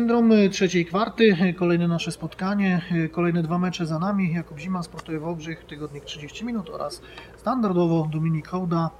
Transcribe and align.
Syndrom 0.00 0.32
y, 0.32 0.50
trzeciej 0.50 0.86
kwarty, 0.86 1.36
y, 1.50 1.54
kolejne 1.54 1.88
nasze 1.88 2.12
spotkanie, 2.12 2.80
y, 2.92 3.08
kolejne 3.08 3.42
dwa 3.42 3.58
mecze 3.58 3.86
za 3.86 3.98
nami. 3.98 4.32
Jakub 4.32 4.58
Zima, 4.58 4.82
Sportuje 4.82 5.20
Wałbrzych, 5.20 5.64
Tygodnik 5.64 6.04
30 6.04 6.44
minut 6.44 6.70
oraz 6.70 7.02
standardowo 7.36 8.08
Dominik 8.12 8.48
Hołda, 8.48 8.90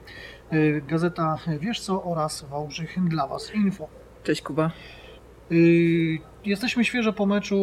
Gazeta 0.89 1.39
Wiesz 1.61 1.81
co 1.81 2.03
oraz 2.03 2.45
Wałbrzych 2.51 3.09
dla 3.09 3.27
Was 3.27 3.55
Info. 3.55 3.89
Cześć 4.23 4.43
Kuba. 4.43 4.71
Jesteśmy 6.45 6.85
świeżo 6.85 7.13
po 7.13 7.27
meczu 7.27 7.57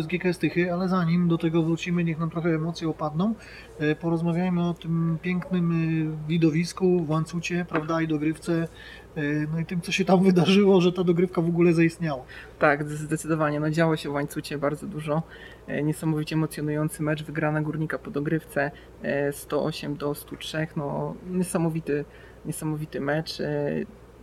z 0.00 0.06
GKS 0.06 0.38
Tychy, 0.38 0.72
ale 0.72 0.88
zanim 0.88 1.28
do 1.28 1.38
tego 1.38 1.62
wrócimy, 1.62 2.04
niech 2.04 2.18
nam 2.18 2.30
trochę 2.30 2.48
emocje 2.48 2.88
opadną. 2.88 3.34
Porozmawiajmy 4.00 4.68
o 4.68 4.74
tym 4.74 5.18
pięknym 5.22 6.16
widowisku 6.28 7.04
w 7.04 7.10
Łańcucie, 7.10 7.66
prawda, 7.68 8.02
i 8.02 8.08
dogrywce, 8.08 8.68
no 9.52 9.60
i 9.60 9.66
tym, 9.66 9.80
co 9.80 9.92
się 9.92 10.04
tam 10.04 10.22
wydarzyło, 10.24 10.80
że 10.80 10.92
ta 10.92 11.04
dogrywka 11.04 11.42
w 11.42 11.48
ogóle 11.48 11.72
zaistniała. 11.72 12.24
Tak, 12.58 12.88
zdecydowanie. 12.88 13.60
No, 13.60 13.70
działo 13.70 13.96
się 13.96 14.08
w 14.08 14.12
łańcucie 14.12 14.58
bardzo 14.58 14.86
dużo. 14.86 15.22
E, 15.66 15.82
Niesamowicie 15.82 16.34
emocjonujący 16.34 17.02
mecz, 17.02 17.22
wygrana 17.24 17.62
górnika 17.62 17.98
po 17.98 18.10
dogrywce 18.10 18.70
e, 19.02 19.32
108 19.32 19.96
do 19.96 20.14
103. 20.14 20.66
No, 20.76 21.14
niesamowity, 21.30 22.04
niesamowity 22.46 23.00
mecz. 23.00 23.38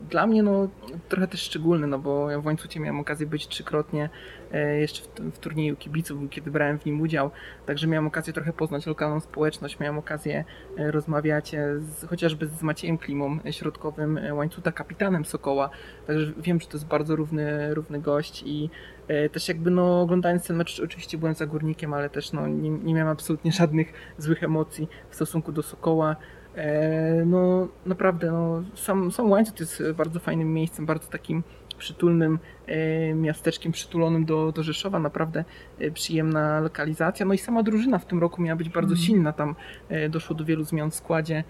Dla 0.10 0.28
mnie 0.28 0.44
no, 0.44 0.68
trochę 1.10 1.28
też 1.28 1.42
szczególny, 1.42 1.88
no 1.88 2.00
bo 2.00 2.32
ja 2.32 2.40
w 2.40 2.46
łańcucie 2.46 2.80
miałem 2.80 3.00
okazję 3.00 3.28
być 3.28 3.48
trzykrotnie 3.48 4.10
e, 4.52 4.80
jeszcze 4.80 5.02
w, 5.04 5.36
w 5.36 5.40
turnieju 5.40 5.76
kibiców, 5.76 6.20
kiedy 6.30 6.52
brałem 6.52 6.80
w 6.80 6.86
nim 6.86 7.02
udział. 7.02 7.32
Także 7.66 7.88
miałem 7.88 8.08
okazję 8.08 8.34
trochę 8.34 8.54
poznać 8.54 8.86
lokalną 8.86 9.20
społeczność, 9.20 9.80
miałem 9.80 9.98
okazję 9.98 10.44
e, 10.78 10.92
rozmawiać 10.92 11.56
e, 11.56 11.80
z, 11.80 12.06
chociażby 12.06 12.48
z 12.48 12.64
Maciejem 12.64 12.98
Klimą, 12.98 13.40
środkowym 13.52 14.20
łańcuta, 14.32 14.72
kapitanem 14.72 15.26
Sokoła. 15.26 15.70
Także 16.08 16.34
wiem, 16.38 16.60
że 16.60 16.68
to 16.68 16.74
jest 16.78 16.88
bardzo 16.88 17.16
równy, 17.16 17.74
równy 17.74 18.00
gość 18.00 18.44
i 18.46 18.70
też 19.32 19.48
jakby 19.48 19.72
no 19.72 20.02
oglądając 20.02 20.48
ten 20.48 20.58
mecz 20.58 20.80
oczywiście 20.80 21.18
byłem 21.18 21.36
za 21.36 21.46
górnikiem, 21.46 21.94
ale 21.94 22.10
też 22.10 22.32
no 22.32 22.48
nie, 22.48 22.70
nie 22.70 22.94
miałem 22.94 23.12
absolutnie 23.12 23.52
żadnych 23.52 23.94
złych 24.18 24.44
emocji 24.44 24.88
w 25.10 25.16
stosunku 25.16 25.52
do 25.52 25.64
Sokoła. 25.64 26.16
E, 26.56 27.24
No 27.26 27.68
naprawdę, 27.86 28.32
no, 28.32 28.64
sam, 28.76 29.12
sam 29.12 29.32
Łańcut 29.32 29.60
jest 29.60 29.84
bardzo 29.98 30.20
fajnym 30.20 30.54
miejscem, 30.54 30.86
bardzo 30.86 31.08
takim 31.08 31.44
przytulnym 31.78 32.40
e, 32.68 33.14
miasteczkiem, 33.14 33.72
przytulonym 33.72 34.26
do, 34.26 34.52
do 34.52 34.64
Rzeszowa, 34.64 35.00
naprawdę 35.00 35.44
e, 35.80 35.92
przyjemna 35.92 36.60
lokalizacja. 36.60 37.26
No 37.26 37.34
i 37.34 37.38
sama 37.38 37.64
drużyna 37.64 38.00
w 38.00 38.06
tym 38.06 38.20
roku 38.20 38.42
miała 38.42 38.56
być 38.56 38.70
bardzo 38.70 38.94
Mhm. 38.94 39.06
silna, 39.08 39.34
tam 39.34 39.56
doszło 40.10 40.36
do 40.36 40.46
wielu 40.46 40.64
zmian 40.64 40.92
w 40.92 40.96
składzie, 40.96 41.44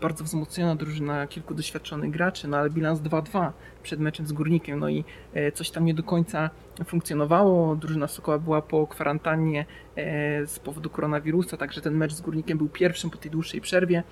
bardzo 0.00 0.24
wzmocniona 0.24 0.76
drużyna, 0.76 1.26
kilku 1.26 1.54
doświadczonych 1.54 2.10
graczy, 2.10 2.48
no 2.48 2.56
ale 2.56 2.70
bilans 2.70 3.00
2-2 3.00 3.50
przed 3.82 4.00
meczem 4.00 4.26
z 4.26 4.32
Górnikiem, 4.32 4.80
no 4.80 4.88
i 4.88 5.04
e, 5.34 5.52
coś 5.52 5.70
tam 5.70 5.84
nie 5.84 5.94
do 5.94 6.02
końca 6.02 6.50
funkcjonowało, 6.84 7.76
drużyna 7.76 8.06
Sokoła 8.08 8.38
była 8.38 8.62
po 8.62 8.86
kwarantannie 8.86 9.66
e, 9.96 10.46
z 10.46 10.58
powodu 10.58 10.90
koronawirusa, 10.90 11.56
także 11.56 11.80
ten 11.80 11.94
mecz 11.94 12.12
z 12.12 12.20
Górnikiem 12.20 12.58
był 12.58 12.68
pierwszym 12.68 13.10
po 13.10 13.16
tej 13.16 13.30
dłuższej 13.30 13.60
przerwie. 13.60 14.02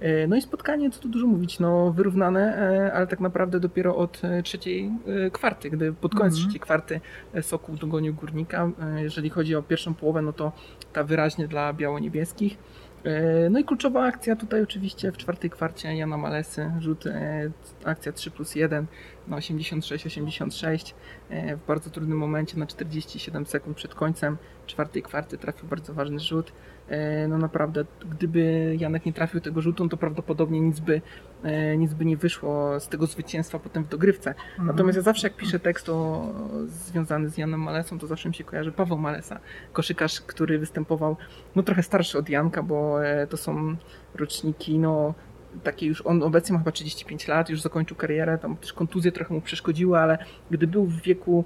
E, 0.00 0.26
No 0.26 0.36
i 0.36 0.42
spotkanie, 0.42 0.90
co 0.90 1.00
tu 1.00 1.08
dużo 1.08 1.26
mówić, 1.26 1.58
no 1.60 1.92
wyrównane, 1.92 2.56
e, 2.86 2.92
ale 2.92 3.06
tak 3.06 3.20
naprawdę 3.20 3.60
dopiero 3.60 3.96
od 3.96 4.20
e, 4.24 4.42
trzeciej 4.42 4.90
e, 5.26 5.30
kwarty, 5.30 5.70
gdy 5.70 5.92
pod 5.92 6.14
koniec 6.14 6.32
Mhm. 6.34 6.42
trzeciej 6.48 6.60
kwarty 6.60 7.00
e, 7.34 7.42
Sokół 7.42 7.76
dogonił 7.76 8.14
Górnika. 8.14 8.70
E, 8.96 9.02
Jeżeli 9.02 9.30
chodzi 9.30 9.54
o 9.56 9.62
pierwszą 9.62 9.94
połowę, 9.94 10.22
no 10.22 10.32
to 10.32 10.52
ta 10.92 11.04
wyraźnie 11.04 11.48
dla 11.48 11.72
biało-niebieskich. 11.72 12.58
E, 13.04 13.50
No 13.50 13.58
i 13.58 13.64
kluczowa 13.64 14.04
akcja 14.04 14.36
tutaj 14.36 14.62
oczywiście 14.62 15.12
w 15.12 15.16
czwartej 15.16 15.50
kwarcie 15.50 15.96
Jana 15.96 16.16
Malesy, 16.16 16.70
rzut 16.80 17.06
e, 17.06 17.50
akcja 17.84 18.12
3 18.12 18.30
plus 18.30 18.54
1 18.54 18.86
na 19.28 19.36
86-86 19.36 20.94
e, 21.30 21.56
w 21.56 21.66
bardzo 21.66 21.90
trudnym 21.90 22.18
momencie 22.18 22.58
na 22.58 22.66
47 22.66 23.46
sekund 23.46 23.76
przed 23.76 23.94
końcem 23.94 24.36
czwartej 24.70 25.02
kwarty 25.02 25.38
trafił 25.38 25.68
bardzo 25.68 25.94
ważny 25.94 26.20
rzut. 26.20 26.52
E, 26.88 27.28
No 27.28 27.38
naprawdę, 27.38 27.84
gdyby 28.10 28.74
Janek 28.78 29.06
nie 29.06 29.12
trafił 29.12 29.40
tego 29.40 29.60
rzutu, 29.60 29.88
to 29.88 29.96
prawdopodobnie 29.96 30.60
nic 30.60 30.80
by, 30.80 31.02
e, 31.42 31.76
nic 31.76 31.94
by 31.94 32.04
nie 32.04 32.16
wyszło 32.16 32.80
z 32.80 32.88
tego 32.88 33.06
zwycięstwa 33.06 33.58
potem 33.58 33.84
w 33.84 33.88
dogrywce. 33.88 34.34
Natomiast 34.58 34.96
ja 34.96 35.02
zawsze 35.02 35.26
jak 35.26 35.36
piszę 35.36 35.58
tekst 35.58 35.88
o, 35.88 36.26
związany 36.66 37.28
z 37.28 37.38
Janem 37.38 37.60
Malesą, 37.60 37.98
to 37.98 38.06
zawsze 38.06 38.28
mi 38.28 38.34
się 38.34 38.44
kojarzy 38.44 38.72
Paweł 38.72 38.98
Malesa, 38.98 39.40
koszykarz, 39.72 40.20
który 40.20 40.58
występował 40.58 41.16
no 41.56 41.62
trochę 41.62 41.82
starszy 41.82 42.18
od 42.18 42.28
Janka, 42.28 42.62
bo 42.62 43.06
e, 43.06 43.26
to 43.26 43.36
są 43.36 43.76
roczniki, 44.14 44.78
no 44.78 45.14
takie 45.62 45.86
już, 45.86 46.06
on 46.06 46.22
obecnie 46.22 46.52
ma 46.52 46.58
chyba 46.58 46.72
35 46.72 47.28
lat, 47.28 47.50
już 47.50 47.60
zakończył 47.60 47.96
karierę, 47.96 48.38
tam 48.38 48.56
też 48.56 48.72
kontuzje 48.72 49.12
trochę 49.12 49.34
mu 49.34 49.40
przeszkodziły, 49.40 49.98
ale 49.98 50.18
gdy 50.50 50.66
był 50.66 50.86
w 50.86 51.00
wieku 51.00 51.44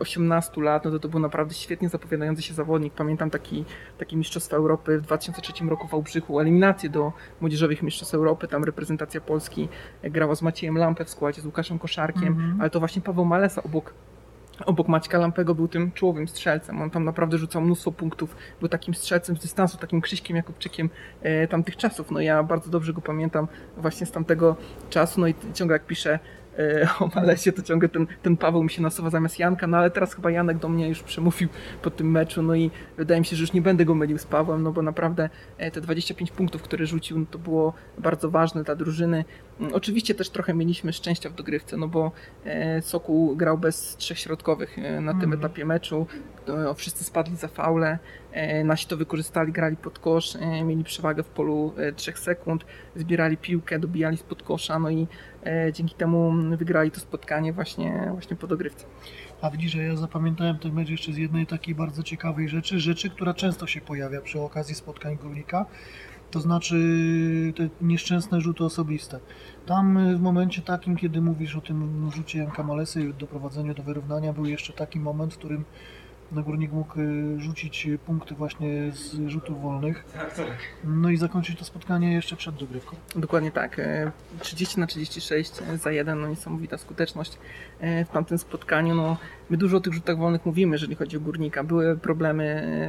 18 0.00 0.60
lat, 0.62 0.84
no 0.84 0.90
to 0.90 0.98
to 0.98 1.08
był 1.08 1.20
naprawdę 1.20 1.54
świetnie 1.54 1.88
zapowiadający 1.88 2.42
się 2.42 2.54
zawodnik. 2.54 2.94
Pamiętam 2.94 3.30
taki, 3.30 3.64
takie 3.98 4.16
Mistrzostwa 4.16 4.56
Europy 4.56 4.98
w 4.98 5.02
2003 5.02 5.52
roku 5.64 5.88
w 5.88 5.90
Wałbrzychu, 5.90 6.40
eliminację 6.40 6.90
do 6.90 7.12
Młodzieżowych 7.40 7.82
Mistrzostw 7.82 8.14
Europy, 8.14 8.48
tam 8.48 8.64
reprezentacja 8.64 9.20
Polski 9.20 9.68
e, 10.02 10.10
grała 10.10 10.34
z 10.34 10.42
Maciejem 10.42 10.78
Lampę 10.78 11.04
w 11.04 11.10
składzie, 11.10 11.42
z 11.42 11.46
Łukaszem 11.46 11.78
Koszarkiem, 11.78 12.28
Mhm. 12.28 12.60
ale 12.60 12.70
to 12.70 12.78
właśnie 12.78 13.02
Paweł 13.02 13.24
Malesa 13.24 13.62
obok 13.62 13.94
obok 14.66 14.88
Maćka 14.88 15.18
Lampego 15.18 15.54
był 15.54 15.68
tym 15.68 15.92
czołowym 15.92 16.28
strzelcem. 16.28 16.82
On 16.82 16.90
tam 16.90 17.04
naprawdę 17.04 17.38
rzucał 17.38 17.62
mnóstwo 17.62 17.92
punktów. 17.92 18.36
Był 18.60 18.68
takim 18.68 18.94
strzelcem 18.94 19.36
z 19.36 19.40
dystansu, 19.40 19.78
takim 19.78 20.00
Krzyśkiem 20.00 20.36
Jakubczykiem 20.36 20.90
e, 21.22 21.48
tamtych 21.48 21.76
czasów. 21.76 22.10
No 22.10 22.20
ja 22.20 22.42
bardzo 22.42 22.70
dobrze 22.70 22.92
go 22.92 23.00
pamiętam 23.00 23.48
właśnie 23.76 24.06
z 24.06 24.10
tamtego 24.12 24.56
czasu. 24.90 25.20
No 25.20 25.26
i 25.26 25.34
ciągle 25.54 25.74
jak 25.74 25.86
piszę 25.86 26.12
e, 26.14 26.18
o 27.00 27.10
Malesie, 27.14 27.52
to 27.52 27.62
ciągle 27.62 27.88
ten, 27.88 28.06
ten 28.22 28.36
Paweł 28.36 28.62
mi 28.62 28.70
się 28.70 28.82
nasuwa 28.82 29.10
zamiast 29.10 29.38
Janka. 29.38 29.66
No 29.66 29.76
ale 29.76 29.90
teraz 29.90 30.14
chyba 30.14 30.30
Janek 30.30 30.58
do 30.58 30.68
mnie 30.68 30.88
już 30.88 31.02
przemówił 31.02 31.48
po 31.82 31.90
tym 31.90 32.10
meczu. 32.10 32.42
No 32.42 32.54
i 32.54 32.70
wydaje 32.96 33.20
mi 33.20 33.26
się, 33.26 33.36
że 33.36 33.42
już 33.42 33.52
nie 33.52 33.62
będę 33.62 33.84
go 33.84 33.94
mylił 33.94 34.18
z 34.18 34.26
Pawłem, 34.26 34.62
no 34.62 34.72
bo 34.72 34.82
naprawdę 34.82 35.30
e, 35.58 35.70
te 35.70 35.80
25 35.80 36.30
punktów, 36.30 36.62
które 36.62 36.86
rzucił, 36.86 37.18
no 37.18 37.26
to 37.30 37.38
było 37.38 37.72
bardzo 37.98 38.30
ważne 38.30 38.62
dla 38.64 38.74
drużyny. 38.76 39.24
Mm, 39.60 39.74
Oczywiście 39.74 40.14
też 40.14 40.30
trochę 40.30 40.54
mieliśmy 40.54 40.92
szczęścia 40.92 41.30
w 41.30 41.34
dogrywce, 41.34 41.76
no 41.76 41.88
bo 41.88 42.12
e, 42.44 42.82
Sokół 42.82 43.36
grał 43.36 43.58
bez 43.58 43.96
trzech 43.96 44.18
środkowych 44.18 44.78
e, 44.78 45.00
na 45.00 45.12
tym 45.12 45.22
Mhm. 45.22 45.32
etapie 45.40 45.64
meczu. 45.64 46.06
E, 46.48 46.74
Wszyscy 46.74 47.04
spadli 47.04 47.36
za 47.36 47.48
faule, 47.48 47.98
e, 48.32 48.64
nasi 48.64 48.86
to 48.86 48.96
wykorzystali, 48.96 49.52
grali 49.52 49.76
pod 49.76 49.98
kosz, 49.98 50.36
e, 50.36 50.64
mieli 50.64 50.84
przewagę 50.84 51.22
w 51.22 51.26
polu 51.28 51.74
3 51.96 52.12
sekund, 52.16 52.64
zbierali 52.96 53.36
piłkę, 53.36 53.78
dobijali 53.78 54.16
spod 54.16 54.42
kosza, 54.42 54.78
no 54.78 54.90
i 54.90 55.02
e, 55.02 55.06
dzięki 55.72 55.94
temu 55.94 56.32
wygrali 56.56 56.90
to 56.90 57.00
spotkanie 57.00 57.52
właśnie, 57.52 58.08
właśnie 58.12 58.36
po 58.36 58.46
dogrywce. 58.46 58.86
A 59.40 59.50
widzisz, 59.50 59.72
że 59.72 59.82
ja 59.82 59.96
zapamiętałem 59.96 60.58
ten 60.58 60.72
mecz 60.72 60.88
jeszcze 60.88 61.12
z 61.12 61.16
jednej 61.16 61.46
takiej 61.46 61.74
bardzo 61.74 62.02
ciekawej 62.02 62.48
rzeczy, 62.48 62.80
rzeczy, 62.80 63.10
która 63.10 63.34
często 63.34 63.66
się 63.66 63.80
pojawia 63.80 64.20
przy 64.20 64.40
okazji 64.40 64.74
spotkań 64.74 65.16
Górnika, 65.16 65.66
to 66.30 66.40
znaczy 66.40 66.76
te 67.56 67.68
nieszczęsne 67.80 68.40
rzuty 68.40 68.64
osobiste. 68.64 69.20
Tam 69.66 69.96
y, 69.96 70.16
w 70.16 70.20
momencie 70.20 70.62
takim, 70.62 70.96
kiedy 70.96 71.20
mówisz 71.20 71.56
o 71.56 71.60
tym 71.60 72.10
rzucie 72.14 72.38
Janka 72.38 72.62
Malesy 72.62 73.02
i 73.02 73.14
doprowadzeniu 73.14 73.74
do 73.74 73.82
wyrównania, 73.82 74.32
był 74.32 74.46
jeszcze 74.46 74.72
taki 74.72 75.00
moment, 75.00 75.34
w 75.34 75.38
którym 75.38 75.64
no, 76.32 76.42
Górnik 76.42 76.72
mógł 76.72 77.00
y, 77.00 77.40
rzucić 77.40 77.88
punkty 78.06 78.34
właśnie 78.34 78.92
z 78.92 79.28
rzutów 79.28 79.62
wolnych, 79.62 80.04
no 80.84 81.10
i 81.10 81.16
zakończyć 81.16 81.58
to 81.58 81.64
spotkanie 81.64 82.12
jeszcze 82.12 82.36
przed 82.36 82.54
dogrywką. 82.54 82.96
Dokładnie 83.16 83.50
tak. 83.50 83.78
e, 83.78 84.12
30 84.40 84.80
na 84.80 84.86
36 84.86 85.52
za 85.82 85.92
jeden, 85.92 86.20
no 86.20 86.28
niesamowita 86.28 86.78
skuteczność 86.78 87.38
e, 87.80 88.04
w 88.04 88.08
tamtym 88.08 88.38
spotkaniu. 88.38 88.94
No, 88.94 89.16
my 89.50 89.56
dużo 89.56 89.76
o 89.76 89.80
tych 89.80 89.92
rzutach 89.92 90.18
wolnych 90.18 90.46
mówimy, 90.46 90.72
jeżeli 90.74 90.94
chodzi 90.94 91.16
o 91.16 91.20
górnika. 91.20 91.64
Były 91.64 91.96
problemy 91.96 92.44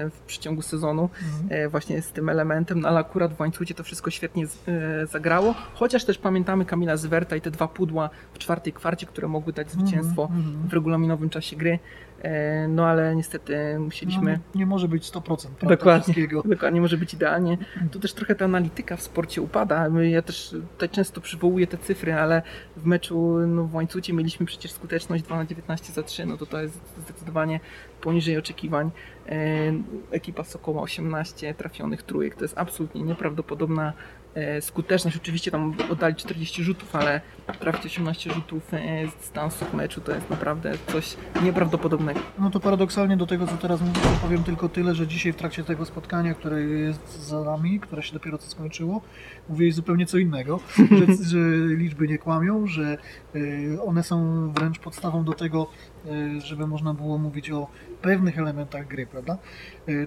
e, 0.05 0.09
w 0.09 0.19
przeciągu 0.19 0.61
sezonu 0.61 1.09
Mhm. 1.23 1.65
e, 1.65 1.69
właśnie 1.69 2.01
z 2.01 2.11
tym 2.11 2.29
elementem, 2.29 2.79
no 2.79 2.87
ale 2.87 2.99
akurat 2.99 3.33
w 3.33 3.39
łańcucie 3.39 3.73
to 3.73 3.83
wszystko 3.83 4.11
świetnie 4.11 4.45
e, 4.67 5.07
zagrało. 5.07 5.55
Chociaż 5.73 6.05
też 6.05 6.17
pamiętamy 6.17 6.65
Kamila 6.65 6.97
Zwerta 6.97 7.35
i 7.35 7.41
te 7.41 7.51
dwa 7.51 7.67
pudła 7.67 8.09
w 8.33 8.37
czwartej 8.37 8.73
kwarcie, 8.73 9.05
które 9.05 9.27
mogły 9.27 9.53
dać 9.53 9.71
zwycięstwo 9.71 10.21
Mhm, 10.23 10.39
mhm. 10.39 10.67
w 10.69 10.73
regulaminowym 10.73 11.29
czasie 11.29 11.55
gry. 11.55 11.79
E, 12.23 12.67
No 12.67 12.85
ale 12.85 13.15
niestety 13.15 13.79
musieliśmy. 13.79 14.23
No, 14.23 14.29
nie, 14.31 14.59
nie 14.59 14.65
może 14.65 14.87
być 14.87 15.03
100% 15.11 15.21
prawda, 15.21 15.67
Dokładnie. 15.67 16.03
wszystkiego. 16.03 16.43
Dokładnie, 16.55 16.81
może 16.81 16.97
być 16.97 17.13
idealnie. 17.13 17.57
Tu 17.91 17.99
też 17.99 18.13
trochę 18.13 18.35
ta 18.35 18.45
analityka 18.45 18.97
w 18.97 19.01
sporcie 19.01 19.41
upada. 19.41 19.87
Ja 20.01 20.21
też 20.21 20.55
tutaj 20.71 20.89
często 20.89 21.21
przywołuję 21.21 21.67
te 21.67 21.77
cyfry, 21.77 22.13
ale 22.13 22.41
w 22.77 22.85
meczu 22.85 23.37
no, 23.47 23.63
w 23.63 23.75
łańcucie 23.75 24.13
mieliśmy 24.13 24.45
przecież 24.45 24.71
skuteczność 24.71 25.23
2 25.23 25.35
na 25.37 25.45
19 25.45 25.93
za 25.93 26.03
3, 26.03 26.25
no 26.25 26.37
to 26.37 26.45
to 26.45 26.61
jest 26.61 26.81
zdecydowanie 26.97 27.59
poniżej 28.01 28.37
oczekiwań. 28.37 28.91
E, 29.29 29.35
Ekipa 30.11 30.43
Sokoła 30.43 30.81
18 30.81 31.53
trafionych 31.53 32.03
trójek, 32.03 32.35
to 32.35 32.43
jest 32.43 32.57
absolutnie 32.57 33.03
nieprawdopodobna 33.03 33.93
e, 34.35 34.61
skuteczność. 34.61 35.17
Oczywiście 35.17 35.51
tam 35.51 35.73
oddali 35.91 36.15
40 36.15 36.63
rzutów, 36.63 36.95
ale 36.95 37.21
trafić 37.59 37.85
18 37.85 38.31
rzutów 38.31 38.73
e, 38.73 39.07
z 39.07 39.15
dystansu 39.15 39.65
w 39.65 39.73
meczu 39.73 40.01
to 40.01 40.11
jest 40.11 40.29
naprawdę 40.29 40.73
coś 40.87 41.17
nieprawdopodobnego. 41.43 42.19
No 42.39 42.49
to 42.49 42.59
paradoksalnie 42.59 43.17
do 43.17 43.25
tego, 43.25 43.47
co 43.47 43.57
teraz 43.57 43.81
mówię, 43.81 43.99
powiem 44.21 44.43
tylko 44.43 44.69
tyle, 44.69 44.95
że 44.95 45.07
dzisiaj 45.07 45.33
w 45.33 45.35
trakcie 45.35 45.63
tego 45.63 45.85
spotkania, 45.85 46.33
które 46.33 46.61
jest 46.61 47.27
za 47.27 47.43
nami, 47.43 47.79
które 47.79 48.03
się 48.03 48.13
dopiero 48.13 48.37
co 48.37 48.49
skończyło, 48.49 49.01
mówiłeś 49.49 49.75
zupełnie 49.75 50.05
co 50.05 50.17
innego, 50.17 50.59
że, 50.97 51.25
że 51.25 51.37
liczby 51.67 52.07
nie 52.07 52.17
kłamią, 52.17 52.67
że 52.67 52.97
y, 53.35 53.77
one 53.85 54.03
są 54.03 54.49
wręcz 54.51 54.79
podstawą 54.79 55.23
do 55.23 55.33
tego, 55.33 55.67
y, 56.05 56.41
żeby 56.41 56.67
można 56.67 56.93
było 56.93 57.17
mówić 57.17 57.51
o 57.51 57.67
pewnych 58.01 58.37
elementach 58.37 58.87
gry, 58.87 59.07
prawda? 59.07 59.37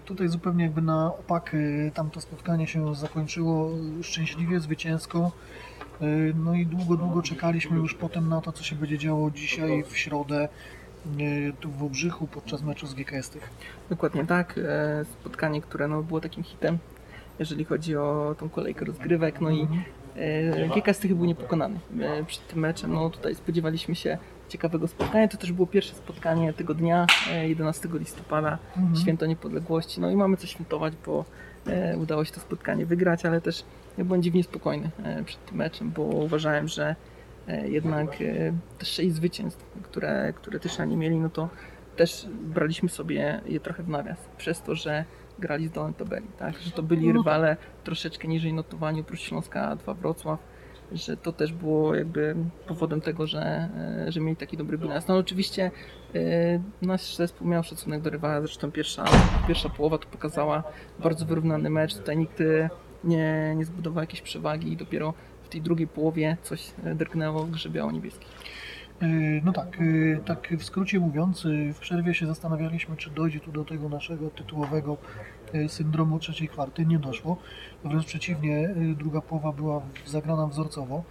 Tutaj 0.05 0.29
zupełnie 0.29 0.65
jakby 0.65 0.83
na 0.83 1.06
opak 1.06 1.56
tamto 1.94 2.21
spotkanie 2.21 2.67
się 2.67 2.94
zakończyło 2.94 3.71
szczęśliwie, 4.03 4.61
zwycięsko. 4.61 5.33
Y, 6.03 6.35
No 6.45 6.55
i 6.55 6.67
długo, 6.67 6.97
długo 6.97 7.23
czekaliśmy 7.23 7.77
już 7.79 7.95
potem 7.95 8.29
na 8.29 8.41
to, 8.41 8.53
co 8.53 8.65
się 8.65 8.77
będzie 8.77 8.99
działo 8.99 9.31
dzisiaj 9.31 9.85
w 9.89 9.97
środę 9.99 10.49
y, 11.21 11.53
tu 11.61 11.71
w 11.71 11.79
Wałbrzychu 11.79 12.27
podczas 12.27 12.63
meczu 12.63 12.87
z 12.87 12.95
GKS 12.95 13.31
tych. 13.31 13.51
Dokładnie 13.91 14.27
tak. 14.27 14.59
E, 14.59 15.05
Spotkanie, 15.05 15.61
które 15.61 15.89
no, 15.89 16.03
było 16.03 16.21
takim 16.21 16.43
hitem, 16.43 16.79
jeżeli 17.39 17.65
chodzi 17.65 17.97
o 17.97 18.35
tą 18.39 18.49
kolejkę 18.49 18.85
rozgrywek. 18.85 19.41
No 19.41 19.51
i 19.51 19.69
e, 20.17 20.69
GK 20.69 20.93
Stych 20.95 21.15
był 21.15 21.25
niepokonany 21.25 21.79
e, 22.01 22.25
przed 22.25 22.47
tym 22.49 22.59
meczem. 22.59 22.93
No 22.93 23.11
tutaj 23.11 23.35
spodziewaliśmy 23.35 23.95
się 23.95 24.19
ciekawego 24.49 24.89
spotkania. 24.89 25.29
To 25.29 25.37
też 25.37 25.53
było 25.53 25.67
pierwsze 25.67 25.95
spotkanie 25.95 26.53
tego 26.53 26.75
dnia, 26.75 27.07
e, 27.31 27.49
11 27.49 27.89
listopada, 27.99 28.59
Mhm. 28.77 28.97
święto 28.97 29.27
niepodległości. 29.27 30.01
No 30.01 30.11
i 30.11 30.17
mamy 30.17 30.37
co 30.37 30.47
świętować, 30.47 30.95
bo 31.07 31.25
e, 31.67 31.97
udało 31.99 32.25
się 32.25 32.33
to 32.33 32.41
spotkanie 32.41 32.87
wygrać, 32.87 33.27
ale 33.27 33.41
też 33.41 33.65
ja 33.99 34.05
byłem 34.05 34.23
dziwnie 34.23 34.43
spokojny 34.45 34.91
e, 35.05 35.25
przed 35.25 35.45
tym 35.47 35.57
meczem, 35.57 35.91
bo 35.91 36.03
uważałem, 36.03 36.69
że 36.69 36.97
e, 37.49 37.69
jednak 37.69 38.09
e, 38.23 38.53
te 38.79 38.85
sześć 38.87 39.15
zwycięstw, 39.15 39.65
które, 39.83 40.33
które 40.37 40.61
Tyszani 40.61 40.97
mieli, 40.97 41.17
no 41.17 41.29
to 41.29 41.49
też 41.97 42.27
braliśmy 42.43 42.89
sobie 42.89 43.41
je 43.47 43.61
trochę 43.61 43.83
w 43.83 43.89
nawias, 43.89 44.19
przez 44.37 44.63
to, 44.63 44.75
że 44.75 45.05
grali 45.39 45.69
z 45.69 45.71
dolnej 45.71 45.95
tabeli, 45.95 46.27
tak? 46.39 46.59
że 46.59 46.71
to 46.71 46.83
byli 46.83 47.07
No 47.07 47.13
tak. 47.13 47.17
rywale 47.17 47.57
troszeczkę 47.85 48.29
niżej 48.29 48.53
notowani 48.53 49.01
oprócz 49.01 49.21
Śląska 49.21 49.77
2 49.77 49.95
Wrocław, 49.95 50.39
że 50.93 51.17
to 51.17 51.33
też 51.33 51.53
było 51.53 51.95
jakby 51.95 52.37
powodem 52.67 53.01
tego, 53.01 53.27
że, 53.27 53.69
że 54.09 54.21
mieli 54.21 54.37
taki 54.37 54.57
dobry 54.57 54.79
bilans. 54.79 55.09
No 55.09 55.17
oczywiście 55.17 55.71
nasz 56.83 57.17
zespół 57.17 57.49
miał 57.49 57.63
szacunek 57.63 58.03
do 58.03 58.11
rywala, 58.11 58.41
zresztą 58.41 58.73
pierwsza, 58.73 59.05
pierwsza 59.49 59.69
połowa 59.69 59.99
to 59.99 60.07
pokazała 60.09 60.63
bardzo 60.99 61.27
wyrównany 61.27 61.71
mecz, 61.71 61.95
tutaj 61.95 62.17
nikt 62.17 62.43
nie, 63.06 63.55
nie 63.56 63.64
zbudował 63.64 64.03
jakiejś 64.03 64.23
przewagi 64.23 64.73
i 64.73 64.76
dopiero 64.76 65.14
w 65.43 65.49
tej 65.49 65.62
drugiej 65.62 65.87
połowie 65.87 66.37
coś 66.43 66.73
e, 66.85 66.94
drgnęło 66.94 67.44
w 67.44 67.50
grze 67.50 67.70
biało-niebieskiej. 67.70 68.29
Y, 69.03 69.43
No 69.44 69.53
tak, 69.53 69.81
y, 69.81 70.20
tak 70.25 70.49
w 70.58 70.64
skrócie 70.64 71.00
mówiąc, 71.00 71.47
w 71.75 71.79
przerwie 71.79 72.14
się 72.14 72.26
zastanawialiśmy, 72.26 72.97
czy 72.97 73.11
dojdzie 73.11 73.41
tu 73.41 73.53
do 73.53 73.64
tego 73.64 73.88
naszego 73.88 74.31
tytułowego 74.31 74.97
syndromu 75.69 76.19
trzeciej 76.19 76.49
kwarty. 76.49 76.87
Nie 76.87 76.99
doszło. 76.99 77.37
Wręcz 77.85 78.06
przeciwnie, 78.06 78.75
druga 78.99 79.20
połowa 79.20 79.52
była 79.52 79.82
zagrana 80.06 80.47
wzorcowo. 80.47 81.05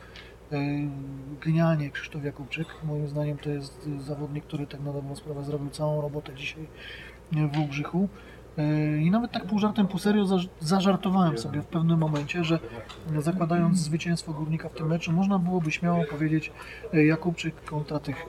Genialnie 1.46 1.92
Krzysztof 1.92 2.24
Jakubczyk. 2.24 2.68
Moim 2.84 3.08
zdaniem 3.08 3.38
to 3.38 3.50
jest 3.50 3.90
zawodnik, 4.00 4.44
który 4.44 4.68
tak 4.68 4.82
na 4.82 4.94
dobrą 4.94 5.16
sprawę 5.16 5.44
zrobił 5.44 5.70
całą 5.70 6.02
robotę 6.02 6.34
dzisiaj 6.36 6.68
w 7.32 7.60
Ługrzychu. 7.60 8.10
Y, 8.60 9.02
I 9.02 9.12
nawet 9.12 9.32
tak 9.32 9.46
pół 9.46 9.60
żartem, 9.60 9.88
pół 9.88 10.00
serio 10.00 10.26
zaż- 10.26 10.50
zażartowałem 10.60 11.38
sobie 11.38 11.62
w 11.62 11.66
pewnym 11.66 12.00
momencie, 12.00 12.44
że 12.44 12.60
zakładając 13.20 13.78
zwycięstwo 13.78 14.34
Górnika 14.34 14.70
w 14.70 14.74
tym 14.74 14.88
meczu, 14.88 15.12
można 15.12 15.40
byłoby 15.40 15.72
śmiało 15.72 16.04
powiedzieć 16.10 16.52
y, 16.94 17.06
Jakubczyk 17.06 17.64
kontra 17.66 18.00
tych. 18.00 18.26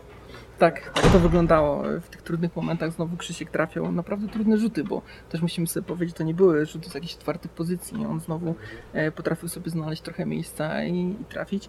Tak, 0.58 0.90
tak 0.94 1.12
to 1.12 1.18
wyglądało. 1.18 1.82
W 2.00 2.08
tych 2.08 2.22
trudnych 2.22 2.56
momentach 2.56 2.92
znowu 2.92 3.16
Krzysiek 3.16 3.50
trafiał 3.50 3.92
naprawdę 3.92 4.28
trudne 4.28 4.58
rzuty, 4.58 4.84
bo 4.84 5.02
też 5.30 5.42
musimy 5.42 5.66
sobie 5.66 5.86
powiedzieć, 5.86 6.16
to 6.16 6.24
nie 6.24 6.34
były 6.34 6.66
rzuty 6.66 6.90
z 6.90 6.94
jakichś 6.94 7.16
czwartych 7.16 7.50
pozycji. 7.50 8.06
On 8.06 8.20
znowu 8.20 8.54
e, 8.92 9.12
potrafił 9.12 9.48
sobie 9.48 9.70
znaleźć 9.70 10.02
trochę 10.02 10.26
miejsca 10.26 10.84
i, 10.84 11.16
i 11.20 11.24
trafić. 11.28 11.68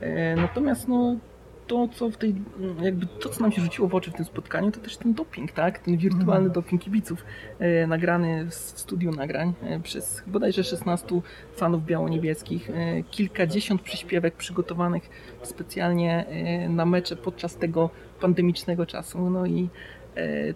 E, 0.00 0.36
natomiast 0.36 0.88
no, 0.88 1.16
to, 1.68 1.88
co 1.88 2.10
w 2.10 2.16
tej, 2.16 2.34
jakby 2.82 3.06
to, 3.06 3.28
co 3.28 3.40
nam 3.42 3.52
się 3.52 3.62
rzuciło 3.62 3.88
w 3.88 3.94
oczy 3.94 4.10
w 4.10 4.14
tym 4.14 4.24
spotkaniu, 4.24 4.70
to 4.72 4.80
też 4.80 4.96
ten 4.96 5.14
doping, 5.14 5.52
tak? 5.52 5.78
Ten 5.78 5.96
wirtualny 5.96 6.46
Mhm. 6.46 6.52
doping 6.52 6.82
kibiców, 6.82 7.24
e, 7.58 7.86
nagrany 7.86 8.46
w, 8.46 8.54
studiu 8.54 9.10
nagrań 9.10 9.54
e, 9.62 9.80
przez 9.80 10.22
bodajże 10.26 10.64
16 10.64 11.06
fanów 11.56 11.84
biało-niebieskich. 11.84 12.70
E, 12.70 13.02
kilkadziesiąt 13.02 13.82
przyśpiewek 13.82 14.34
przygotowanych 14.34 15.10
specjalnie 15.42 16.26
e, 16.26 16.68
na 16.68 16.86
mecze 16.86 17.16
podczas 17.16 17.56
tego 17.56 17.90
pandemicznego 18.20 18.86
czasu. 18.86 19.30
No 19.30 19.46
i 19.46 19.68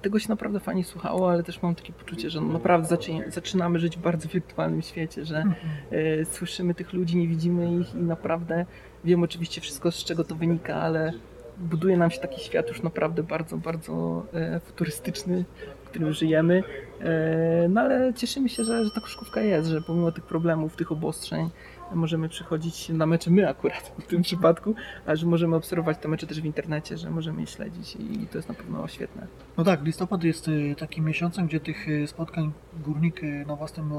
tego 0.02 0.18
się 0.18 0.28
naprawdę 0.28 0.60
fajnie 0.60 0.84
słuchało, 0.84 1.30
ale 1.30 1.42
też 1.42 1.62
mam 1.62 1.74
takie 1.74 1.92
poczucie, 1.92 2.30
że 2.30 2.40
naprawdę 2.40 2.88
zaczy, 2.88 3.12
zaczynamy 3.28 3.78
żyć 3.78 3.96
w 3.96 4.00
bardzo 4.00 4.28
wirtualnym 4.28 4.82
świecie, 4.82 5.24
że 5.24 5.44
e, 5.90 6.24
słyszymy 6.24 6.74
tych 6.74 6.92
ludzi, 6.92 7.16
nie 7.16 7.28
widzimy 7.28 7.80
ich 7.80 7.94
i 7.94 7.98
naprawdę 7.98 8.66
wiem 9.04 9.22
oczywiście 9.22 9.60
wszystko 9.60 9.90
z 9.90 10.04
czego 10.04 10.24
to 10.24 10.34
wynika, 10.34 10.74
ale 10.74 11.12
buduje 11.58 11.96
nam 11.96 12.10
się 12.10 12.20
taki 12.20 12.40
świat 12.40 12.68
już 12.68 12.82
naprawdę 12.82 13.22
bardzo, 13.22 13.56
bardzo 13.56 14.26
e, 14.34 14.60
futurystyczny, 14.60 15.44
w 15.84 15.88
którym 15.88 16.12
żyjemy. 16.12 16.62
E, 17.00 17.68
no 17.68 17.80
ale 17.80 18.14
cieszymy 18.14 18.48
się, 18.48 18.64
że, 18.64 18.84
że 18.84 18.90
ta 18.90 19.00
koszykówka 19.00 19.40
jest, 19.40 19.68
że 19.68 19.80
pomimo 19.80 20.12
tych 20.12 20.24
problemów, 20.24 20.76
tych 20.76 20.92
obostrzeń 20.92 21.50
możemy 21.94 22.28
przychodzić 22.28 22.88
na 22.88 23.06
mecze 23.06 23.30
my 23.30 23.48
akurat 23.48 23.92
w 23.98 24.06
tym 24.06 24.22
przypadku, 24.22 24.74
ale 25.06 25.16
że 25.16 25.26
możemy 25.26 25.56
obserwować 25.56 25.98
te 25.98 26.08
mecze 26.08 26.26
też 26.26 26.40
w 26.40 26.44
internecie, 26.44 26.98
że 26.98 27.10
możemy 27.10 27.40
je 27.40 27.46
śledzić 27.46 27.96
i 27.96 28.26
to 28.26 28.38
jest 28.38 28.48
na 28.48 28.54
pewno 28.54 28.88
świetne. 28.88 29.26
No 29.56 29.64
tak, 29.64 29.84
listopad 29.84 30.24
jest 30.24 30.48
y, 30.48 30.74
takim 30.78 31.04
miesiącem, 31.04 31.46
gdzie 31.46 31.60
tych 31.60 31.88
y, 31.88 32.06
spotkań 32.06 32.52
górnik 32.84 33.22
y, 33.22 33.44
na 33.46 33.56
własnym 33.56 33.92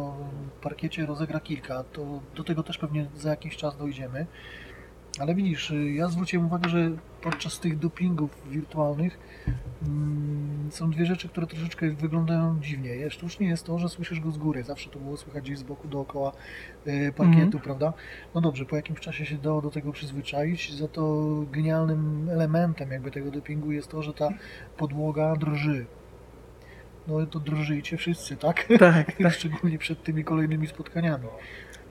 parkiecie 0.62 1.06
rozegra 1.06 1.40
kilka. 1.40 1.84
To 1.84 2.20
do 2.36 2.44
tego 2.44 2.64
też 2.64 2.78
pewnie 2.78 3.08
za 3.16 3.30
jakiś 3.30 3.58
czas 3.58 3.78
dojdziemy. 3.78 4.26
Ale 5.20 5.36
widzisz, 5.36 5.72
y, 5.72 5.92
ja 5.92 6.08
zwróciłem 6.08 6.46
uwagę, 6.46 6.70
że 6.70 6.92
podczas 7.22 7.60
tych 7.60 7.80
dopingów 7.80 8.42
wirtualnych 8.50 9.20
mm, 9.88 10.70
są 10.72 10.92
dwie 10.92 11.06
rzeczy, 11.06 11.30
które 11.30 11.48
troszeczkę 11.48 11.90
wyglądają 11.92 12.60
dziwnie. 12.62 13.10
Sztucznie 13.10 13.48
jest 13.48 13.66
to, 13.66 13.80
że 13.80 13.90
słyszysz 13.90 14.20
go 14.20 14.32
z 14.32 14.38
góry. 14.38 14.64
Zawsze 14.64 14.90
to 14.90 15.00
było 15.00 15.18
słychać 15.18 15.44
gdzieś 15.44 15.58
z 15.58 15.64
boku 15.64 15.88
dookoła 15.88 16.32
y, 16.88 17.14
parkietu, 17.18 17.42
Mhm. 17.42 17.64
prawda? 17.64 17.94
No 18.36 18.42
dobrze, 18.42 18.66
po 18.66 18.76
jakimś 18.76 19.00
czasie 19.00 19.26
się 19.26 19.38
dało 19.38 19.62
do 19.62 19.72
tego 19.72 19.92
przyzwyczaić. 19.92 20.74
Za 20.74 20.88
to 20.88 21.24
genialnym 21.52 22.30
elementem 22.30 22.92
jakby 22.92 23.12
tego 23.12 23.32
dopingu 23.32 23.72
jest 23.72 23.88
to, 23.88 24.02
że 24.04 24.14
ta 24.14 24.30
podłoga 24.78 25.36
drży. 25.36 25.86
No 27.08 27.26
to 27.26 27.40
drżyjcie 27.40 27.98
wszyscy, 27.98 28.36
tak? 28.38 28.68
Tak, 28.80 29.12
tak. 29.24 29.34
Szczególnie 29.34 29.78
przed 29.78 30.04
tymi 30.04 30.24
kolejnymi 30.24 30.68
spotkaniami. 30.68 31.28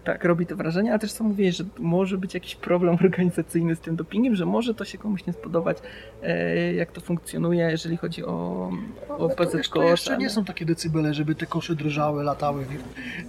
Tak, 0.05 0.25
robi 0.25 0.47
to 0.47 0.57
wrażenie, 0.57 0.91
ale 0.91 0.99
też 0.99 1.13
co 1.13 1.25
mówię, 1.25 1.53
że 1.53 1.65
może 1.79 2.19
być 2.19 2.35
jakiś 2.35 2.55
problem 2.55 2.99
organizacyjny 3.05 3.77
z 3.77 3.81
tym 3.81 3.97
dopingiem, 3.97 4.37
że 4.37 4.47
może 4.47 4.75
to 4.75 4.85
się 4.85 4.99
komuś 4.99 5.27
nie 5.27 5.33
spodobać, 5.33 5.79
e, 6.23 6.75
jak 6.75 6.93
to 6.93 7.01
funkcjonuje, 7.01 7.71
jeżeli 7.71 7.97
chodzi 7.97 8.25
o, 8.25 8.71
o 9.09 9.29
to, 9.29 9.47
PZ 9.47 9.71
jeszcze 9.77 10.17
nie 10.19 10.31
są 10.31 10.45
takie 10.45 10.65
decybele, 10.65 11.15
żeby 11.15 11.35
te 11.35 11.47
kosze 11.47 11.75
drżały, 11.75 12.25
latały 12.25 12.67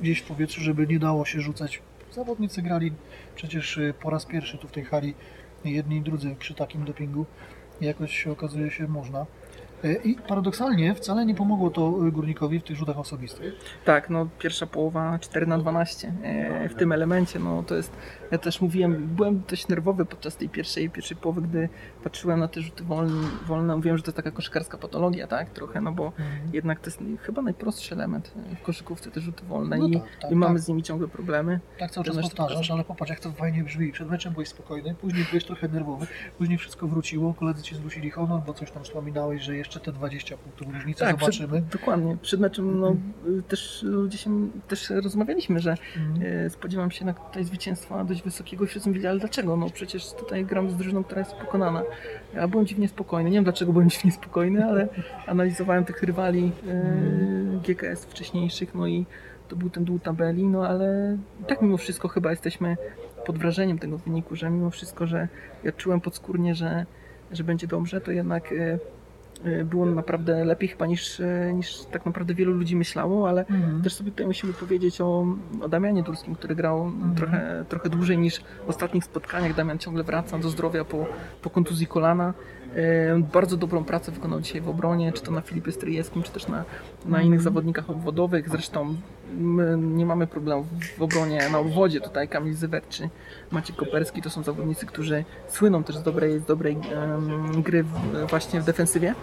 gdzieś 0.01 0.19
w 0.19 0.23
powietrzu, 0.23 0.61
żeby 0.61 0.87
nie 0.87 0.99
dało 0.99 1.25
się 1.25 1.41
rzucać. 1.41 1.81
Zawodnicy 2.11 2.61
grali 2.61 2.91
przecież 3.35 3.77
y, 3.77 3.93
po 4.01 4.09
raz 4.09 4.25
pierwszy 4.25 4.57
tu 4.57 4.67
w 4.67 4.71
tej 4.71 4.85
hali, 4.85 5.13
jedni 5.65 5.97
i 5.97 6.01
drudzy 6.01 6.35
przy 6.39 6.53
takim 6.53 6.85
dopingu. 6.85 7.25
Jakoś 7.81 8.17
się 8.17 8.31
okazuje 8.31 8.71
się 8.71 8.87
można. 8.87 9.25
Y, 9.85 10.01
I 10.03 10.15
paradoksalnie 10.15 10.95
wcale 10.95 11.25
nie 11.25 11.35
pomogło 11.35 11.69
to 11.69 12.07
y, 12.07 12.11
górnikowi 12.11 12.59
w 12.59 12.63
tych 12.63 12.77
rzutach 12.77 12.99
osobistych. 12.99 13.53
Tak, 13.85 14.09
no 14.09 14.27
pierwsza 14.39 14.67
połowa 14.67 15.19
4 15.19 15.47
na 15.47 15.57
12 15.57 16.13
e, 16.23 16.69
w 16.69 16.75
tym 16.75 16.91
elemencie, 16.91 17.39
no 17.39 17.63
to 17.63 17.75
jest, 17.75 17.97
ja 18.31 18.37
też 18.37 18.61
mówiłem, 18.61 19.07
byłem 19.07 19.43
dość 19.49 19.67
nerwowy 19.67 20.05
podczas 20.05 20.35
tej 20.35 20.49
pierwszej, 20.49 20.89
pierwszej 20.89 21.17
połowy, 21.17 21.41
gdy 21.41 21.69
patrzyłem 22.03 22.39
na 22.39 22.47
te 22.47 22.61
rzuty 22.61 22.83
wolne, 22.83 23.27
wolne 23.47 23.75
mówiłem, 23.75 23.97
że 23.97 24.03
to 24.03 24.09
jest 24.09 24.17
taka 24.17 24.31
koszykarska 24.31 24.77
patologia, 24.77 25.27
tak, 25.27 25.49
trochę, 25.49 25.81
no 25.81 25.91
bo 25.91 26.11
jednak 26.53 26.79
to 26.79 26.85
jest 26.87 26.99
chyba 27.21 27.41
najprostszy 27.41 27.95
element 27.95 28.31
w 28.61 28.61
koszykówce, 28.61 29.11
te 29.11 29.21
rzuty 29.21 29.45
wolne 29.45 29.77
No 29.77 29.87
i, 29.87 29.93
tak, 29.93 30.03
tak, 30.21 30.31
i 30.31 30.35
mamy 30.35 30.55
tak. 30.55 30.63
z 30.63 30.67
nimi 30.67 30.83
ciągle 30.83 31.07
problemy. 31.07 31.59
Tak 31.79 31.91
cały 31.91 32.05
czas 32.05 32.21
powtarzasz, 32.21 32.71
ale 32.71 32.83
popatrz 32.83 33.09
jak 33.09 33.19
to 33.19 33.31
fajnie 33.31 33.63
brzmi. 33.63 33.91
Przed 33.91 34.09
meczem 34.09 34.33
byłeś 34.33 34.49
spokojny, 34.49 34.95
później 34.95 35.25
byłeś 35.29 35.45
trochę 35.45 35.67
nerwowy, 35.67 36.07
później 36.37 36.57
wszystko 36.57 36.87
wróciło, 36.87 37.33
koledzy 37.33 37.63
ci 37.63 37.75
zwrócili 37.75 38.11
honor, 38.11 38.41
bo 38.45 38.53
coś 38.53 38.71
tam 38.71 38.83
wspominałeś, 38.83 39.41
że 39.41 39.57
jeszcze 39.57 39.72
te 39.79 39.91
20 39.91 40.37
punktów 40.37 40.73
różnicy 40.73 40.99
Tak, 40.99 41.19
zobaczymy. 41.19 41.47
Przed, 41.61 41.65
dokładnie. 41.81 42.17
Przed 42.21 42.39
meczem 42.39 42.79
no, 42.79 42.95
y, 43.27 43.43
też 43.43 43.83
ludzie 43.83 44.17
się 44.17 44.49
też 44.67 44.89
rozmawialiśmy, 44.89 45.59
że 45.59 45.75
Mhm. 45.97 46.45
e, 46.45 46.49
spodziewam 46.49 46.91
się 46.91 47.05
na 47.05 47.13
tutaj 47.13 47.43
zwycięstwa 47.43 48.03
dość 48.03 48.23
wysokiego 48.23 48.63
i 48.63 48.67
wszyscy 48.67 48.89
mówili, 48.89 49.07
ale 49.07 49.19
dlaczego? 49.19 49.57
No 49.57 49.69
przecież 49.69 50.13
tutaj 50.13 50.45
gram 50.45 50.71
z 50.71 50.75
drużyną, 50.75 51.03
która 51.03 51.19
jest 51.19 51.33
pokonana. 51.33 51.83
Ja 52.33 52.47
byłem 52.47 52.65
dziwnie 52.65 52.87
spokojny. 52.87 53.29
Nie 53.29 53.37
wiem 53.37 53.43
dlaczego 53.43 53.73
byłem 53.73 53.89
dziwnie 53.93 54.11
spokojny, 54.11 54.65
ale 54.65 54.87
analizowałem 55.27 55.85
tych 55.85 56.03
rywali 56.03 56.51
e, 56.67 57.73
GKS 57.73 58.05
wcześniejszych, 58.05 58.75
no 58.75 58.87
i 58.87 59.05
to 59.47 59.55
był 59.55 59.69
ten 59.69 59.83
dół 59.83 59.99
tabeli, 59.99 60.47
no 60.47 60.67
ale 60.67 61.17
tak 61.47 61.61
mimo 61.61 61.77
wszystko 61.77 62.07
chyba 62.07 62.29
jesteśmy 62.29 62.77
pod 63.25 63.37
wrażeniem 63.37 63.79
tego 63.79 63.97
wyniku, 63.97 64.35
że 64.35 64.49
mimo 64.49 64.69
wszystko, 64.69 65.07
że 65.07 65.27
ja 65.63 65.71
czułem 65.71 66.01
podskórnie, 66.01 66.55
że, 66.55 66.85
że 67.31 67.43
będzie 67.43 67.67
dobrze, 67.67 68.01
to 68.01 68.11
jednak 68.11 68.51
e, 68.51 68.79
było 69.65 69.85
naprawdę 69.85 70.45
lepiej 70.45 70.69
chyba 70.69 70.85
niż, 70.85 71.19
y, 71.19 71.51
niż 71.55 71.85
tak 71.91 72.05
naprawdę 72.05 72.33
wielu 72.33 72.53
ludzi 72.53 72.75
myślało, 72.75 73.29
ale 73.29 73.41
Mhm. 73.45 73.81
też 73.81 73.93
sobie 73.93 74.11
tutaj 74.11 74.25
musimy 74.27 74.53
powiedzieć 74.53 75.01
o, 75.01 75.25
o 75.61 75.69
Damianie 75.69 76.03
Turskim, 76.03 76.35
który 76.35 76.55
grał 76.55 76.83
Mhm. 76.85 77.15
trochę, 77.15 77.65
trochę 77.69 77.89
dłużej 77.89 78.17
niż 78.17 78.39
w 78.65 78.69
ostatnich 78.69 79.03
spotkaniach. 79.03 79.55
Damian 79.55 79.77
ciągle 79.79 80.03
wraca 80.03 80.39
do 80.39 80.49
zdrowia 80.49 80.85
po, 80.85 81.05
po 81.41 81.49
kontuzji 81.49 81.87
kolana. 81.87 82.33
E, 82.75 83.19
Bardzo 83.33 83.57
dobrą 83.57 83.83
pracę 83.83 84.11
wykonał 84.11 84.41
dzisiaj 84.41 84.61
w 84.61 84.69
obronie, 84.69 85.11
czy 85.11 85.21
to 85.23 85.31
na 85.31 85.41
Filipie 85.41 85.71
Stryjewskim, 85.71 86.23
czy 86.23 86.31
też 86.31 86.47
na, 86.47 86.57
na 86.57 86.63
Mhm. 87.05 87.25
innych 87.25 87.41
zawodnikach 87.41 87.89
obwodowych. 87.89 88.49
Zresztą 88.49 88.95
my 89.37 89.77
nie 89.77 90.05
mamy 90.05 90.27
problemu 90.27 90.65
w 90.97 91.01
obronie 91.01 91.49
na 91.51 91.59
obwodzie. 91.59 92.01
Tutaj 92.01 92.27
Kamil 92.27 92.53
Zywet 92.53 92.89
czy 92.89 93.09
Maciej 93.51 93.75
Koperski 93.75 94.21
to 94.21 94.29
są 94.29 94.43
zawodnicy, 94.43 94.85
którzy 94.85 95.23
słyną 95.47 95.83
też 95.83 95.95
z 95.97 96.03
dobrej, 96.03 96.39
z 96.39 96.45
dobrej 96.45 96.77
gry 97.57 97.83
właśnie 98.29 98.61
w 98.61 98.65
defensywie. 98.65 99.15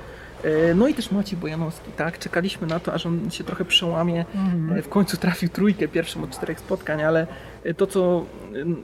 E, 0.45 0.75
No 0.75 0.89
i 0.89 0.95
też 0.95 1.11
Maciej 1.11 1.39
Bojanowski, 1.39 1.93
tak? 1.93 2.19
Czekaliśmy 2.19 2.67
na 2.67 2.81
to, 2.81 2.93
aż 2.95 3.07
on 3.07 3.31
się 3.31 3.45
trochę 3.45 3.65
przełamie 3.65 4.25
Mhm. 4.35 4.83
w 4.83 4.89
końcu 4.89 5.17
trafił 5.17 5.49
trójkę 5.49 5.89
pierwszym 5.89 6.25
od 6.25 6.31
czterech 6.31 6.61
spotkań, 6.61 7.03
ale 7.03 7.27
to, 7.77 7.87
co 7.87 8.25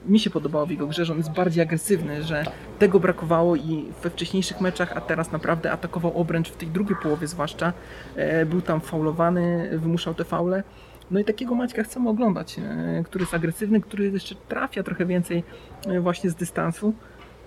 mi 0.08 0.20
się 0.20 0.30
podobało 0.30 0.66
w 0.66 0.70
jego 0.70 0.86
grze, 0.86 1.04
że 1.04 1.12
on 1.12 1.18
jest 1.18 1.30
bardziej 1.32 1.62
agresywny, 1.62 2.22
że 2.22 2.44
tego 2.78 3.00
brakowało 3.00 3.56
i 3.56 3.84
we 4.02 4.10
wcześniejszych 4.10 4.60
meczach, 4.60 4.92
a 4.96 5.00
teraz 5.00 5.32
naprawdę 5.32 5.72
atakował 5.72 6.16
obręcz 6.20 6.48
w 6.50 6.56
tej 6.56 6.68
drugiej 6.68 6.96
połowie 7.02 7.26
zwłaszcza. 7.26 7.72
E, 8.16 8.46
Był 8.46 8.60
tam 8.62 8.80
faulowany, 8.80 9.70
wymuszał 9.78 10.14
te 10.14 10.24
faule. 10.24 10.62
No 11.10 11.20
i 11.20 11.24
takiego 11.24 11.54
Maćka 11.54 11.82
chcemy 11.82 12.08
oglądać, 12.08 12.56
który 13.04 13.22
jest 13.22 13.34
agresywny, 13.34 13.80
który 13.80 14.10
jeszcze 14.10 14.34
trafia 14.34 14.82
trochę 14.82 15.06
więcej 15.06 15.44
e, 15.86 16.00
właśnie 16.00 16.30
z 16.30 16.34
dystansu. 16.34 16.94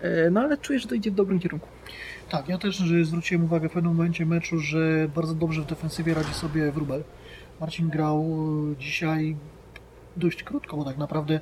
E, 0.01 0.29
No 0.29 0.41
ale 0.41 0.57
czuję, 0.57 0.79
że 0.79 0.87
to 0.87 0.95
idzie 0.95 1.11
w 1.11 1.15
dobrym 1.15 1.39
kierunku. 1.39 1.67
Tak, 2.29 2.49
ja 2.49 2.57
też 2.57 2.83
zwróciłem 3.03 3.43
uwagę 3.43 3.69
w 3.69 3.71
pewnym 3.71 3.95
momencie 3.95 4.25
meczu, 4.25 4.59
że 4.59 5.09
bardzo 5.15 5.35
dobrze 5.35 5.61
w 5.61 5.65
defensywie 5.65 6.13
radzi 6.13 6.33
sobie 6.33 6.71
Wróbel. 6.71 7.03
Marcin 7.61 7.89
grał 7.89 8.25
e, 8.71 8.75
dzisiaj 8.81 9.35
dość 10.17 10.43
krótko, 10.43 10.77
bo 10.77 10.85
tak 10.85 10.97
naprawdę 10.97 11.39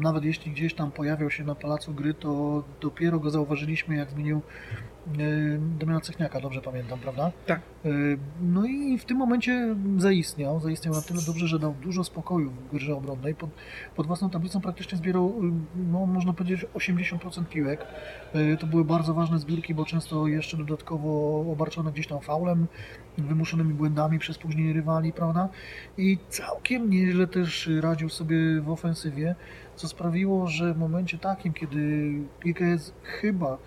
nawet 0.00 0.24
jeśli 0.24 0.52
gdzieś 0.52 0.74
tam 0.74 0.90
pojawiał 0.90 1.30
się 1.30 1.44
na 1.44 1.54
palacu 1.54 1.94
gry, 1.94 2.14
to 2.14 2.62
dopiero 2.80 3.18
go 3.20 3.30
zauważyliśmy, 3.30 3.96
jak 3.96 4.10
zmienił 4.10 4.40
Damiana 5.78 6.00
Cechniaka, 6.00 6.40
dobrze 6.40 6.60
pamiętam, 6.60 6.98
prawda? 6.98 7.32
Tak. 7.46 7.60
E, 7.84 7.88
No 8.40 8.66
i 8.66 8.98
w 8.98 9.04
tym 9.04 9.16
momencie 9.16 9.76
zaistniał, 9.96 10.60
zaistniał 10.60 10.94
na 10.94 11.02
tyle 11.02 11.20
dobrze, 11.26 11.46
że 11.48 11.58
dał 11.58 11.74
dużo 11.82 12.04
spokoju 12.04 12.50
w 12.50 12.74
grze 12.74 12.96
obronnej. 12.96 13.34
Pod, 13.34 13.50
pod 13.96 14.06
własną 14.06 14.30
tablicą 14.30 14.60
praktycznie 14.60 14.98
zbierał, 14.98 15.28
e, 15.28 15.52
no, 15.92 16.06
można 16.06 16.32
powiedzieć, 16.32 16.66
80% 16.74 17.44
piłek. 17.44 17.86
To 18.60 18.66
były 18.66 18.84
bardzo 18.84 19.14
ważne 19.14 19.38
zbiórki, 19.38 19.74
bo 19.74 19.84
często 19.84 20.26
jeszcze 20.26 20.56
dodatkowo 20.56 21.40
obarczone 21.52 21.92
gdzieś 21.92 22.06
tam 22.06 22.20
faulem, 22.20 22.66
wymuszonymi 23.18 23.74
błędami 23.74 24.18
przez 24.18 24.38
później 24.38 24.72
rywali, 24.72 25.12
prawda? 25.12 25.48
I 25.98 26.18
całkiem 26.28 26.90
nieźle 26.90 27.26
też 27.26 27.70
radził 27.80 28.08
sobie 28.08 28.60
w 28.60 28.70
ofensywie, 28.70 29.34
co 29.78 29.88
sprawiło, 29.88 30.46
że 30.46 30.74
w 30.74 30.78
momencie 30.78 31.18
takim, 31.18 31.52
kiedy 31.52 32.12
PKS 32.40 32.92
chyba 33.02 33.58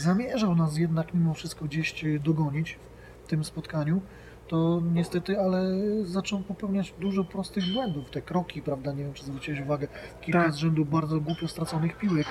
zamierzał 0.00 0.56
nas 0.56 0.76
jednak 0.76 1.14
mimo 1.14 1.34
wszystko 1.34 1.64
gdzieś 1.64 2.04
dogonić 2.20 2.78
w 3.24 3.28
tym 3.28 3.44
spotkaniu, 3.44 4.00
to 4.48 4.82
niestety, 4.94 5.40
ale 5.40 5.62
zaczął 6.04 6.40
popełniać 6.40 6.94
dużo 7.00 7.24
prostych 7.24 7.72
błędów. 7.72 8.10
Te 8.10 8.22
kroki, 8.22 8.62
prawda, 8.62 8.92
nie 8.92 9.04
wiem 9.04 9.12
czy 9.12 9.24
zwróciłeś 9.24 9.60
uwagę, 9.60 9.88
kilka 10.20 10.42
Tak. 10.42 10.52
z 10.52 10.56
rzędu 10.56 10.84
bardzo 10.84 11.20
głupio 11.20 11.48
straconych 11.48 11.98
piłek. 11.98 12.26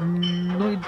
Mm, 0.00 0.58
No 0.58 0.70
i 0.70 0.78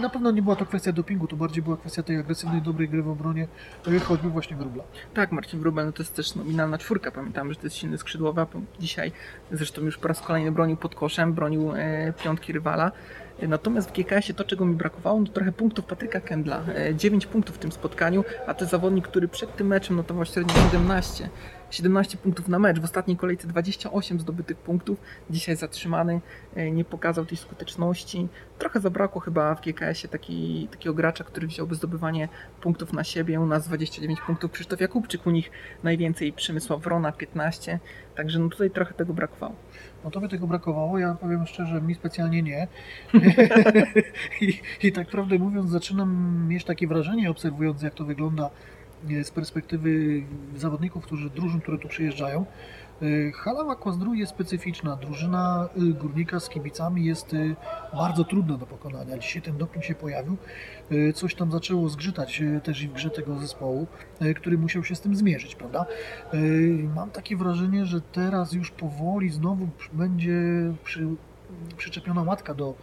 na 0.00 0.08
pewno 0.08 0.30
nie 0.30 0.42
była 0.42 0.56
to 0.56 0.66
kwestia 0.66 0.92
dopingu, 0.92 1.26
to 1.26 1.36
bardziej 1.36 1.62
była 1.62 1.76
kwestia 1.76 2.02
tej 2.02 2.16
agresywnej, 2.16 2.62
dobrej 2.62 2.88
gry 2.88 3.02
w 3.02 3.08
obronie, 3.08 3.48
e, 3.86 3.98
choćby 4.00 4.28
właśnie 4.28 4.56
Wróbla. 4.56 4.84
Tak, 5.14 5.32
Marcin 5.32 5.60
Wróbel 5.60 5.86
no 5.86 5.92
to 5.92 6.02
jest 6.02 6.16
też 6.16 6.34
nominalna 6.34 6.78
czwórka. 6.78 7.10
Pamiętam, 7.10 7.52
że 7.52 7.58
to 7.58 7.66
jest 7.66 7.76
silny 7.76 7.98
skrzydłowa. 7.98 8.46
Dzisiaj 8.80 9.12
zresztą 9.52 9.82
już 9.82 9.98
po 9.98 10.08
raz 10.08 10.20
kolejny 10.20 10.52
bronił 10.52 10.76
pod 10.76 10.94
koszem, 10.94 11.32
bronił 11.32 11.72
e, 11.76 12.12
piątki 12.12 12.52
rywala. 12.52 12.92
E, 13.40 13.48
Natomiast 13.48 13.88
w 13.88 13.92
GKS-ie 13.92 14.34
to, 14.34 14.44
czego 14.44 14.66
mi 14.66 14.74
brakowało, 14.74 15.24
to 15.24 15.32
trochę 15.32 15.52
punktów 15.52 15.84
Patryka 15.84 16.20
Kendla. 16.20 16.64
E, 16.74 16.94
9 16.94 17.26
punktów 17.26 17.56
w 17.56 17.58
tym 17.58 17.72
spotkaniu, 17.72 18.24
a 18.46 18.54
to 18.54 18.66
zawodnik, 18.66 19.08
który 19.08 19.28
przed 19.28 19.56
tym 19.56 19.66
meczem 19.66 19.96
notował 19.96 20.24
średnio 20.24 20.54
17. 20.54 21.28
17 21.70 22.18
punktów 22.18 22.48
na 22.48 22.58
mecz, 22.58 22.78
w 22.78 22.84
ostatniej 22.84 23.16
kolejce 23.16 23.48
28 23.48 24.20
zdobytych 24.20 24.56
punktów. 24.56 25.00
Dzisiaj 25.30 25.56
zatrzymany, 25.56 26.20
e, 26.54 26.70
nie 26.70 26.84
pokazał 26.84 27.26
tej 27.26 27.36
skuteczności. 27.38 28.28
Trochę 28.58 28.80
zabrakło 28.80 29.20
chyba 29.20 29.54
w 29.54 29.60
GKS-ie 29.60 30.08
taki, 30.08 30.68
takiego 30.70 30.94
gracza, 30.94 31.24
który 31.24 31.46
wziąłby 31.46 31.74
zdobywanie 31.74 32.28
punktów 32.60 32.92
na 32.92 33.04
siebie. 33.04 33.40
U 33.40 33.46
nas 33.46 33.66
29 33.66 34.20
punktów, 34.20 34.50
Krzysztof 34.50 34.80
Jakubczyk, 34.80 35.26
u 35.26 35.30
nich 35.30 35.50
najwięcej 35.82 36.32
Przemysław 36.32 36.80
Wrona 36.80 37.12
15. 37.12 37.78
Także 38.16 38.38
no 38.38 38.48
tutaj 38.48 38.70
trochę 38.70 38.94
tego 38.94 39.14
brakowało. 39.14 39.54
No 40.04 40.10
to 40.10 40.20
by 40.20 40.28
tego 40.28 40.46
brakowało, 40.46 40.98
ja 40.98 41.14
powiem 41.14 41.46
szczerze, 41.46 41.80
mi 41.80 41.94
specjalnie 41.94 42.42
nie. 42.42 42.68
I, 44.40 44.60
I 44.82 44.92
tak 44.92 45.08
prawdę 45.08 45.38
mówiąc, 45.38 45.70
zaczynam 45.70 46.44
mieć 46.48 46.64
takie 46.64 46.86
wrażenie, 46.86 47.30
obserwując 47.30 47.82
jak 47.82 47.94
to 47.94 48.04
wygląda 48.04 48.50
e, 49.10 49.24
z 49.24 49.30
perspektywy 49.30 50.22
zawodników, 50.56 51.04
którzy, 51.04 51.30
drużyn, 51.30 51.60
które 51.60 51.78
tu 51.78 51.88
przyjeżdżają. 51.88 52.44
E, 53.02 53.32
Halawa 53.32 53.76
Kłazdru 53.76 54.14
jest 54.14 54.32
specyficzna. 54.32 54.96
Drużyna 54.96 55.68
e, 55.76 55.80
górnika 55.80 56.40
z 56.40 56.48
kibicami 56.48 57.04
jest 57.04 57.34
e, 57.34 57.36
bardzo 57.96 58.24
trudna 58.24 58.56
do 58.56 58.66
pokonania. 58.66 59.18
Dzisiaj 59.18 59.42
ten 59.42 59.58
doping 59.58 59.84
się 59.84 59.94
pojawił. 59.94 60.36
Coś 61.14 61.34
tam 61.34 61.52
zaczęło 61.52 61.88
zgrzytać 61.88 62.42
też 62.62 62.82
i 62.82 62.88
w 62.88 62.92
grze 62.92 63.10
tego 63.10 63.38
zespołu, 63.38 63.86
który 64.36 64.58
musiał 64.58 64.84
się 64.84 64.94
z 64.94 65.00
tym 65.00 65.16
zmierzyć, 65.16 65.54
prawda? 65.54 65.86
Mam 66.94 67.10
takie 67.10 67.36
wrażenie, 67.36 67.86
że 67.86 68.00
teraz 68.00 68.52
już 68.52 68.70
powoli 68.70 69.30
znowu 69.30 69.68
będzie 69.92 70.40
przy, 70.84 71.06
przyczepiona 71.76 72.22
łatka 72.22 72.54
do 72.54 72.74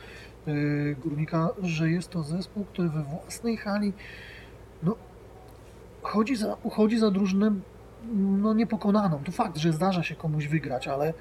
górnika, 1.04 1.50
że 1.62 1.90
jest 1.90 2.10
to 2.10 2.24
zespół, 2.24 2.66
który 2.66 2.90
we 2.90 3.04
własnej 3.04 3.58
hali 3.58 3.94
no, 4.84 4.96
chodzi, 6.02 6.36
za, 6.36 6.58
uchodzi 6.64 7.00
za 7.00 7.12
drużynę 7.12 7.52
no, 8.14 8.54
niepokonaną. 8.54 9.20
To 9.24 9.32
fakt, 9.32 9.58
że 9.58 9.74
zdarza 9.74 10.04
się 10.04 10.16
komuś 10.16 10.48
wygrać, 10.48 10.88
ale, 10.88 11.14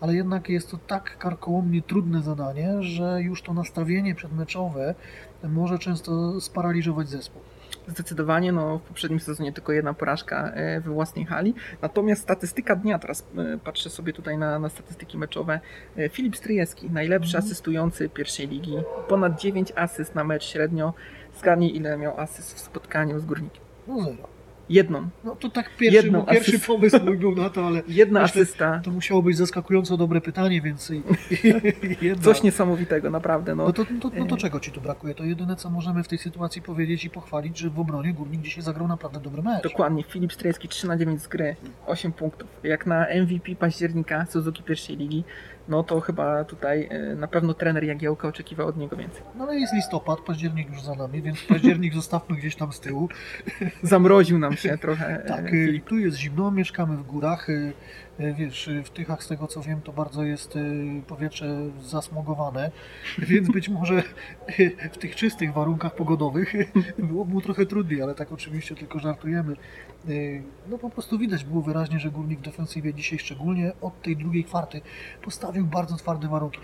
ale 0.00 0.14
jednak 0.14 0.48
jest 0.48 0.70
to 0.70 0.78
tak 0.86 1.18
karkołomnie 1.18 1.82
trudne 1.82 2.22
zadanie, 2.22 2.82
że 2.82 3.22
już 3.22 3.42
to 3.42 3.54
nastawienie 3.54 4.14
przedmeczowe 4.14 4.94
może 5.44 5.78
często 5.78 6.40
sparaliżować 6.40 7.08
zespół. 7.08 7.42
Zdecydowanie, 7.88 8.52
no 8.52 8.78
w 8.78 8.82
poprzednim 8.82 9.20
sezonie 9.20 9.52
tylko 9.52 9.72
jedna 9.72 9.94
porażka 9.94 10.50
e, 10.50 10.80
we 10.80 10.90
własnej 10.90 11.24
hali. 11.24 11.54
Natomiast 11.82 12.22
statystyka 12.22 12.76
dnia, 12.76 12.98
teraz 12.98 13.26
e, 13.38 13.58
patrzę 13.58 13.90
sobie 13.90 14.12
tutaj 14.12 14.38
na, 14.38 14.58
na 14.58 14.68
statystyki 14.68 15.18
meczowe. 15.18 15.60
E, 15.96 16.08
Filip 16.08 16.36
Stryjewski, 16.36 16.90
najlepszy 16.90 17.36
Mhm. 17.36 17.44
asystujący 17.44 18.08
pierwszej 18.08 18.48
ligi. 18.48 18.74
Ponad 19.08 19.40
9 19.40 19.72
asyst 19.76 20.14
na 20.14 20.24
mecz 20.24 20.44
średnio. 20.44 20.94
Zgadnij 21.38 21.76
ile 21.76 21.96
miał 21.98 22.20
asyst 22.20 22.54
w 22.54 22.58
spotkaniu 22.58 23.20
z 23.20 23.24
Górnikiem. 23.24 23.62
No 23.86 24.02
zero. 24.02 24.33
Jedną. 24.68 25.08
No 25.24 25.36
to 25.36 25.48
tak 25.48 25.76
pierwszy, 25.76 25.96
Jedną 26.02 26.26
pierwszy 26.26 26.58
pomysł 26.58 27.04
mój 27.04 27.16
był 27.16 27.34
na 27.36 27.50
to, 27.50 27.66
ale 27.66 27.82
Jedna 27.88 28.22
Myślę, 28.22 28.42
asysta. 28.42 28.80
to 28.84 28.90
musiało 28.90 29.22
być 29.22 29.36
zaskakująco 29.36 29.96
dobre 29.96 30.20
pytanie, 30.20 30.60
więc. 30.62 30.92
Coś 32.22 32.42
niesamowitego, 32.42 33.10
naprawdę. 33.10 33.54
No. 33.54 33.64
No 33.64 33.72
to, 33.72 33.84
to, 33.84 34.10
no 34.18 34.26
to 34.26 34.36
czego 34.36 34.60
ci 34.60 34.70
tu 34.70 34.80
brakuje? 34.80 35.14
To 35.14 35.24
jedyne, 35.24 35.56
co 35.56 35.70
możemy 35.70 36.02
w 36.02 36.08
tej 36.08 36.18
sytuacji 36.18 36.62
powiedzieć 36.62 37.04
i 37.04 37.10
pochwalić, 37.10 37.58
że 37.58 37.70
w 37.70 37.78
obronie 37.80 38.14
Górnik 38.14 38.42
dzisiaj 38.42 38.62
zagrał 38.62 38.88
naprawdę 38.88 39.20
dobry 39.20 39.42
mecz. 39.42 39.62
Dokładnie, 39.62 40.02
Filip 40.02 40.32
Strejewski 40.32 40.68
3 40.68 40.88
na 40.88 40.96
9 40.96 41.22
z 41.22 41.28
gry, 41.28 41.56
8 41.86 42.12
punktów. 42.12 42.48
Jak 42.62 42.86
na 42.86 43.06
MVP 43.22 43.56
października 43.56 44.26
Suzuki 44.26 44.62
pierwszej 44.62 44.96
ligi, 44.96 45.24
no 45.68 45.82
to 45.82 46.00
chyba 46.00 46.44
tutaj 46.44 46.88
e, 46.90 47.14
na 47.14 47.28
pewno 47.28 47.54
trener 47.54 47.84
Jagiełka 47.84 48.28
oczekiwał 48.28 48.66
od 48.68 48.76
niego 48.76 48.96
więcej. 48.96 49.22
No 49.34 49.44
ale 49.44 49.56
jest 49.56 49.74
listopad, 49.74 50.20
październik 50.20 50.70
już 50.70 50.82
za 50.82 50.94
nami, 50.94 51.22
więc 51.22 51.42
październik 51.42 51.94
zostawmy 52.00 52.36
gdzieś 52.36 52.56
tam 52.56 52.72
z 52.72 52.80
tyłu. 52.80 53.08
Zamroził 53.82 54.38
nam 54.38 54.56
się 54.56 54.78
trochę. 54.78 55.06
e, 55.24 55.28
Tak, 55.28 55.50
Filip. 55.50 55.84
tu 55.84 55.98
jest 55.98 56.16
zimno, 56.16 56.50
mieszkamy 56.50 56.96
w 56.96 57.02
górach. 57.02 57.48
Y, 58.20 58.34
Wiesz, 58.34 58.68
y, 58.68 58.82
w 58.82 58.90
Tychach, 58.90 59.24
z 59.24 59.28
tego 59.28 59.46
co 59.46 59.62
wiem, 59.62 59.80
to 59.80 59.92
bardzo 59.92 60.22
jest 60.22 60.56
y, 60.56 61.02
powietrze 61.06 61.56
zasmogowane, 61.80 62.70
więc 63.18 63.48
być 63.48 63.68
może 63.68 64.02
w 64.92 64.98
tych 64.98 65.16
czystych 65.16 65.52
warunkach 65.52 65.94
pogodowych 65.94 66.54
było 66.98 67.24
mu 67.24 67.40
trochę 67.40 67.66
trudniej, 67.66 68.02
ale 68.02 68.14
tak 68.14 68.32
oczywiście 68.32 68.74
tylko 68.74 68.98
żartujemy. 68.98 69.56
No 70.68 70.78
po 70.78 70.90
prostu 70.90 71.18
widać 71.18 71.44
było 71.44 71.62
wyraźnie, 71.62 72.00
że 72.00 72.10
górnik 72.10 72.38
w 72.38 72.42
defensywie 72.42 72.94
dzisiaj, 72.94 73.18
szczególnie 73.18 73.72
od 73.80 74.02
tej 74.02 74.16
drugiej 74.16 74.44
kwarty, 74.44 74.80
postawił 75.22 75.66
bardzo 75.66 75.96
twarde 75.96 76.28
warunki. 76.28 76.60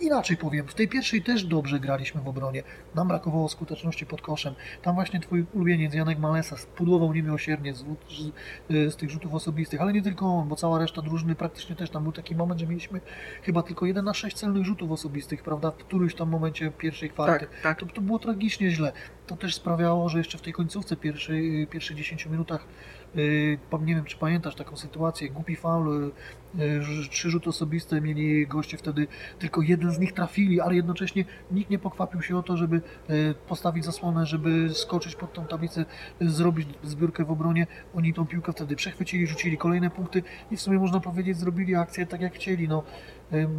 Inaczej 0.00 0.36
powiem, 0.36 0.68
w 0.68 0.74
tej 0.74 0.88
pierwszej 0.88 1.22
też 1.22 1.44
dobrze 1.44 1.80
graliśmy 1.80 2.20
w 2.20 2.28
obronie. 2.28 2.62
Nam 2.94 3.08
brakowało 3.08 3.48
skuteczności 3.48 4.06
pod 4.06 4.22
koszem. 4.22 4.54
Tam 4.82 4.94
właśnie 4.94 5.20
twój 5.20 5.46
ulubieniec 5.54 5.94
Janek 5.94 6.18
Malesa 6.18 6.56
spudłował 6.56 7.14
niemiłosiernie 7.14 7.74
z, 7.74 7.84
z, 8.68 8.92
z 8.92 8.96
tych 8.96 9.10
rzutów 9.10 9.34
osobistych, 9.34 9.80
ale 9.80 9.92
nie 9.92 10.02
tylko 10.02 10.26
on, 10.26 10.48
bo 10.48 10.56
cała 10.56 10.78
reszta 10.78 11.02
drużyny 11.02 11.34
praktycznie 11.34 11.76
też 11.76 11.90
tam 11.90 12.02
był 12.02 12.12
taki 12.12 12.34
moment, 12.36 12.60
że 12.60 12.66
mieliśmy 12.66 13.00
chyba 13.42 13.62
tylko 13.62 13.86
jeden 13.86 14.04
na 14.04 14.14
sześć 14.14 14.36
celnych 14.36 14.64
rzutów 14.64 14.90
osobistych, 14.90 15.42
prawda, 15.42 15.70
w 15.70 15.76
którymś 15.76 16.14
tam 16.14 16.28
momencie 16.28 16.70
pierwszej 16.70 17.10
kwarty. 17.10 17.46
Tak, 17.46 17.60
tak. 17.62 17.78
To, 17.80 17.86
to 17.86 18.00
było 18.00 18.18
tragicznie 18.18 18.70
źle. 18.70 18.92
To 19.26 19.36
też 19.36 19.54
sprawiało, 19.54 20.08
że 20.08 20.18
jeszcze 20.18 20.38
w 20.38 20.42
tej 20.42 20.52
końcówce 20.52 20.96
pierwszej, 20.96 21.66
pierwszych 21.66 21.96
10 21.96 22.26
minutach 22.26 22.66
nie 23.80 23.94
wiem, 23.94 24.04
czy 24.04 24.16
pamiętasz 24.16 24.54
taką 24.54 24.76
sytuację, 24.76 25.30
głupi 25.30 25.56
faul, 25.56 26.12
yy, 26.54 27.08
trzy 27.10 27.30
rzuty 27.30 27.48
osobiste 27.48 28.00
mieli 28.00 28.46
goście 28.46 28.76
wtedy, 28.76 29.06
tylko 29.38 29.62
jeden 29.62 29.90
z 29.90 29.98
nich 29.98 30.12
trafili, 30.12 30.60
ale 30.60 30.74
jednocześnie 30.74 31.24
nikt 31.50 31.70
nie 31.70 31.78
pokwapił 31.78 32.22
się 32.22 32.36
o 32.36 32.42
to, 32.42 32.56
żeby 32.56 32.82
postawić 33.48 33.84
zasłonę, 33.84 34.26
żeby 34.26 34.68
skoczyć 34.74 35.14
pod 35.14 35.32
tą 35.32 35.46
tablicę, 35.46 35.84
zrobić 36.20 36.68
zbiórkę 36.82 37.24
w 37.24 37.30
obronie. 37.30 37.66
Oni 37.94 38.14
tą 38.14 38.26
piłkę 38.26 38.52
wtedy 38.52 38.76
przechwycili, 38.76 39.26
rzucili 39.26 39.58
kolejne 39.58 39.90
punkty 39.90 40.22
i 40.50 40.56
w 40.56 40.60
sumie 40.60 40.78
można 40.78 41.00
powiedzieć 41.00 41.36
zrobili 41.36 41.74
akcję 41.74 42.06
tak 42.06 42.20
jak 42.20 42.34
chcieli. 42.34 42.68
No, 42.68 42.82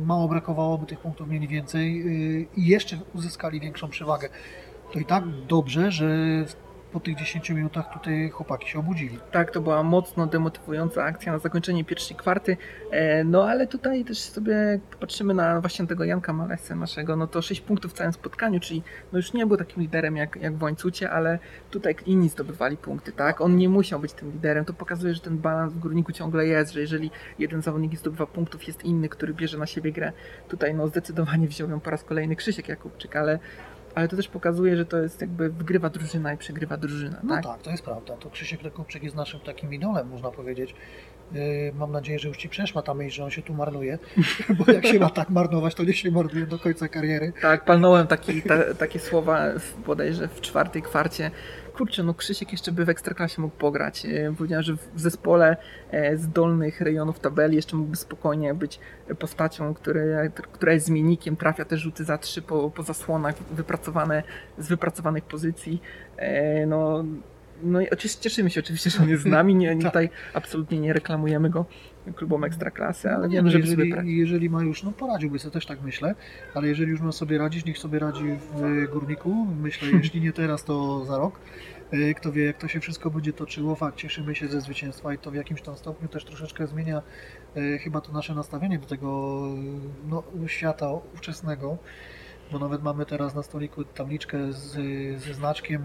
mało 0.05 0.27
brakowało, 0.27 0.77
by 0.77 0.85
tych 0.85 0.99
punktów 0.99 1.27
mieli 1.29 1.47
więcej 1.47 2.05
i 2.57 2.67
jeszcze 2.67 2.99
uzyskali 3.13 3.59
większą 3.59 3.89
przewagę. 3.89 4.29
To 4.93 4.99
i 4.99 5.05
tak 5.05 5.23
dobrze, 5.47 5.91
że 5.91 6.07
po 6.93 6.99
tych 6.99 7.15
10 7.15 7.49
minutach 7.49 7.93
tutaj 7.93 8.29
chłopaki 8.29 8.69
się 8.69 8.79
obudzili. 8.79 9.19
Tak, 9.31 9.51
to 9.51 9.61
była 9.61 9.83
mocno 9.83 10.27
demotywująca 10.27 11.03
akcja 11.03 11.31
na 11.31 11.39
zakończenie 11.39 11.85
pierwszej 11.85 12.17
kwarty. 12.17 12.57
E, 12.91 13.23
no 13.23 13.49
ale 13.49 13.67
tutaj 13.67 14.05
też 14.05 14.19
sobie 14.19 14.79
patrzymy 14.99 15.33
na 15.33 15.61
właśnie 15.61 15.87
tego 15.87 16.03
Janka 16.03 16.33
Malesę 16.33 16.75
naszego, 16.75 17.15
no 17.15 17.27
to 17.27 17.41
6 17.41 17.61
punktów 17.61 17.91
w 17.91 17.95
całym 17.95 18.13
spotkaniu, 18.13 18.59
czyli 18.59 18.83
no 19.13 19.19
już 19.19 19.33
nie 19.33 19.45
był 19.45 19.57
takim 19.57 19.81
liderem 19.81 20.17
jak, 20.17 20.35
jak 20.35 20.55
w 20.55 20.63
łańcucie, 20.63 21.11
ale 21.11 21.39
tutaj 21.71 21.95
inni 22.05 22.29
zdobywali 22.29 22.77
punkty, 22.77 23.11
tak? 23.11 23.41
On 23.41 23.57
nie 23.57 23.69
musiał 23.69 23.99
być 23.99 24.13
tym 24.13 24.31
liderem. 24.31 24.65
To 24.65 24.73
pokazuje, 24.73 25.13
że 25.13 25.21
ten 25.21 25.37
balans 25.37 25.73
w 25.73 25.79
górniku 25.79 26.11
ciągle 26.11 26.47
jest, 26.47 26.73
że 26.73 26.81
jeżeli 26.81 27.11
jeden 27.39 27.61
zawodnik 27.61 27.97
zdobywa 27.97 28.25
punktów, 28.25 28.67
jest 28.67 28.85
inny, 28.85 29.09
który 29.09 29.33
bierze 29.33 29.57
na 29.57 29.65
siebie 29.65 29.91
grę. 29.91 30.11
Tutaj 30.47 30.73
no 30.73 30.87
zdecydowanie 30.87 31.47
wziął 31.47 31.69
ją 31.69 31.79
po 31.79 31.89
raz 31.89 32.03
kolejny 32.03 32.35
Krzysiek 32.35 32.69
Jakubczyk, 32.69 33.15
ale 33.15 33.39
ale 33.95 34.07
to 34.07 34.15
też 34.15 34.27
pokazuje, 34.27 34.77
że 34.77 34.85
to 34.85 34.97
jest 34.97 35.21
jakby 35.21 35.49
wygrywa 35.49 35.89
drużyna 35.89 36.33
i 36.33 36.37
przegrywa 36.37 36.77
drużyna. 36.77 37.19
No 37.23 37.35
tak, 37.35 37.43
tak 37.43 37.61
to 37.61 37.71
jest 37.71 37.83
prawda. 37.83 38.17
To 38.17 38.29
Krzysiek 38.29 38.63
Lekupczyk 38.63 39.03
jest 39.03 39.15
naszym 39.15 39.39
takim 39.39 39.73
idolem, 39.73 40.09
można 40.09 40.31
powiedzieć. 40.31 40.75
Yy, 41.33 41.73
mam 41.75 41.91
nadzieję, 41.91 42.19
że 42.19 42.27
już 42.27 42.37
Ci 42.37 42.49
przeszła 42.49 42.81
ta 42.81 42.93
myśl, 42.93 43.15
że 43.15 43.23
on 43.23 43.31
się 43.31 43.41
tu 43.41 43.53
marnuje, 43.53 43.99
bo 44.57 44.71
jak 44.71 44.85
się 44.85 44.99
ma 44.99 45.09
tak 45.09 45.29
marnować, 45.29 45.75
to 45.75 45.83
niech 45.83 45.97
się 45.97 46.11
marnuje 46.11 46.45
do 46.45 46.59
końca 46.59 46.87
kariery. 46.87 47.33
Tak, 47.41 47.65
palnąłem 47.65 48.07
taki, 48.07 48.41
ta, 48.41 48.73
takie 48.73 48.99
słowa 48.99 49.45
bodajże 49.85 50.27
w 50.27 50.41
czwartej 50.41 50.81
kwarcie 50.81 51.31
kurczę, 51.71 52.03
no 52.03 52.13
Krzysiek 52.13 52.51
jeszcze 52.51 52.71
by 52.71 52.85
w 52.85 52.89
Ekstraklasie 52.89 53.41
mógł 53.41 53.55
pograć. 53.55 54.05
E, 54.05 54.33
powiedziałem, 54.37 54.63
że 54.63 54.73
w 54.73 54.99
zespole 54.99 55.57
e, 55.91 56.17
z 56.17 56.29
dolnych 56.29 56.81
rejonów 56.81 57.19
tabeli 57.19 57.55
jeszcze 57.55 57.75
mógłby 57.75 57.95
spokojnie 57.95 58.53
być 58.53 58.79
postacią, 59.19 59.73
który, 59.73 60.31
która 60.51 60.73
jest 60.73 60.85
zmiennikiem, 60.85 61.35
trafia 61.35 61.65
te 61.65 61.77
rzuty 61.77 62.03
za 62.03 62.17
trzy 62.17 62.41
po, 62.41 62.69
po 62.69 62.83
zasłonach 62.83 63.35
wypracowane 63.51 64.23
z 64.57 64.67
wypracowanych 64.67 65.23
pozycji. 65.23 65.81
E, 66.17 66.65
no, 66.65 67.03
no 67.63 67.81
i 67.81 67.87
cieszymy 68.19 68.49
się 68.49 68.59
oczywiście, 68.59 68.89
że 68.89 69.03
on 69.03 69.09
jest 69.09 69.23
z 69.23 69.25
nami. 69.25 69.55
Nie, 69.55 69.69
tak. 69.75 69.83
tutaj 69.83 70.09
absolutnie 70.33 70.79
nie 70.79 70.93
reklamujemy 70.93 71.49
go 71.49 71.65
klubom 72.15 72.43
ekstraklasy, 72.43 73.09
ale 73.09 73.27
no, 73.27 73.33
wiemy, 73.33 73.45
no, 73.45 73.51
że 73.51 73.59
jeżeli, 73.59 74.17
jeżeli 74.17 74.49
ma 74.49 74.63
już, 74.63 74.83
no 74.83 74.91
poradziłby 74.91 75.39
sobie, 75.39 75.53
też 75.53 75.65
tak 75.65 75.81
myślę, 75.81 76.15
ale 76.53 76.67
jeżeli 76.67 76.91
już 76.91 77.01
ma 77.01 77.11
sobie 77.11 77.37
radzić, 77.37 77.65
niech 77.65 77.77
sobie 77.77 77.99
radzi 77.99 78.23
w 78.53 78.87
Górniku. 78.91 79.47
Myślę, 79.61 79.87
jeśli 80.03 80.21
nie 80.21 80.33
teraz, 80.33 80.63
to 80.63 81.05
za 81.05 81.17
rok. 81.17 81.39
E, 81.91 82.13
kto 82.13 82.31
wie, 82.31 82.45
jak 82.45 82.57
to 82.57 82.67
się 82.67 82.79
wszystko 82.79 83.09
będzie 83.09 83.33
toczyło. 83.33 83.75
Fakt, 83.75 83.97
cieszymy 83.97 84.35
się 84.35 84.47
ze 84.47 84.61
zwycięstwa 84.61 85.13
i 85.13 85.17
to 85.17 85.31
w 85.31 85.35
jakimś 85.35 85.61
tam 85.61 85.77
stopniu 85.77 86.07
też 86.07 86.25
troszeczkę 86.25 86.67
zmienia 86.67 87.01
e, 87.55 87.77
chyba 87.77 88.01
to 88.01 88.11
nasze 88.11 88.35
nastawienie 88.35 88.79
do 88.79 88.85
tego 88.85 89.41
no, 90.09 90.23
świata 90.47 90.91
ówczesnego 91.13 91.77
bo 92.51 92.59
nawet 92.59 92.83
mamy 92.83 93.05
teraz 93.05 93.35
na 93.35 93.43
stoliku 93.43 93.83
tabliczkę 93.83 94.53
z, 94.53 94.73
ze 95.21 95.33
znaczkiem 95.33 95.83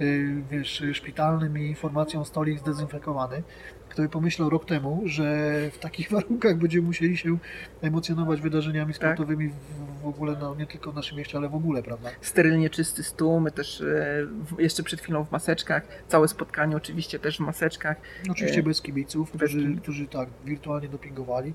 y, 0.00 0.42
wiesz, 0.50 0.82
szpitalnym 0.92 1.58
i 1.58 1.66
informacją 1.66 2.24
stolik 2.24 2.58
zdezynfekowany. 2.58 3.42
Kto 3.88 4.02
by 4.02 4.08
pomyślał 4.08 4.50
rok 4.50 4.64
temu, 4.64 5.02
że 5.04 5.50
w 5.72 5.78
takich 5.78 6.10
warunkach 6.14 6.58
będziemy 6.58 6.86
musieli 6.86 7.16
się 7.16 7.38
emocjonować 7.82 8.40
wydarzeniami 8.40 8.92
tak. 8.92 8.96
sportowymi 8.96 9.48
w, 9.48 10.02
w 10.02 10.06
ogóle, 10.06 10.36
no, 10.40 10.54
nie 10.54 10.66
tylko 10.66 10.92
w 10.92 10.94
naszym 10.94 11.18
mieście, 11.18 11.38
ale 11.38 11.48
w 11.48 11.54
ogóle, 11.54 11.82
prawda? 11.82 12.10
Sterylnie 12.20 12.70
czysty 12.70 13.02
stół, 13.02 13.40
my 13.40 13.50
też 13.50 13.80
e, 13.80 14.26
jeszcze 14.58 14.82
przed 14.82 15.00
chwilą 15.00 15.24
w 15.24 15.32
maseczkach, 15.32 15.82
całe 16.08 16.28
spotkanie 16.28 16.76
oczywiście 16.76 17.18
też 17.18 17.36
w 17.36 17.40
maseczkach. 17.40 17.96
Oczywiście 18.30 18.60
e, 18.60 18.62
bez 18.62 18.82
kibiców, 18.82 19.36
bez 19.36 19.50
którzy, 19.50 19.76
którzy 19.76 20.06
tak 20.06 20.28
wirtualnie 20.44 20.88
dopingowali. 20.88 21.54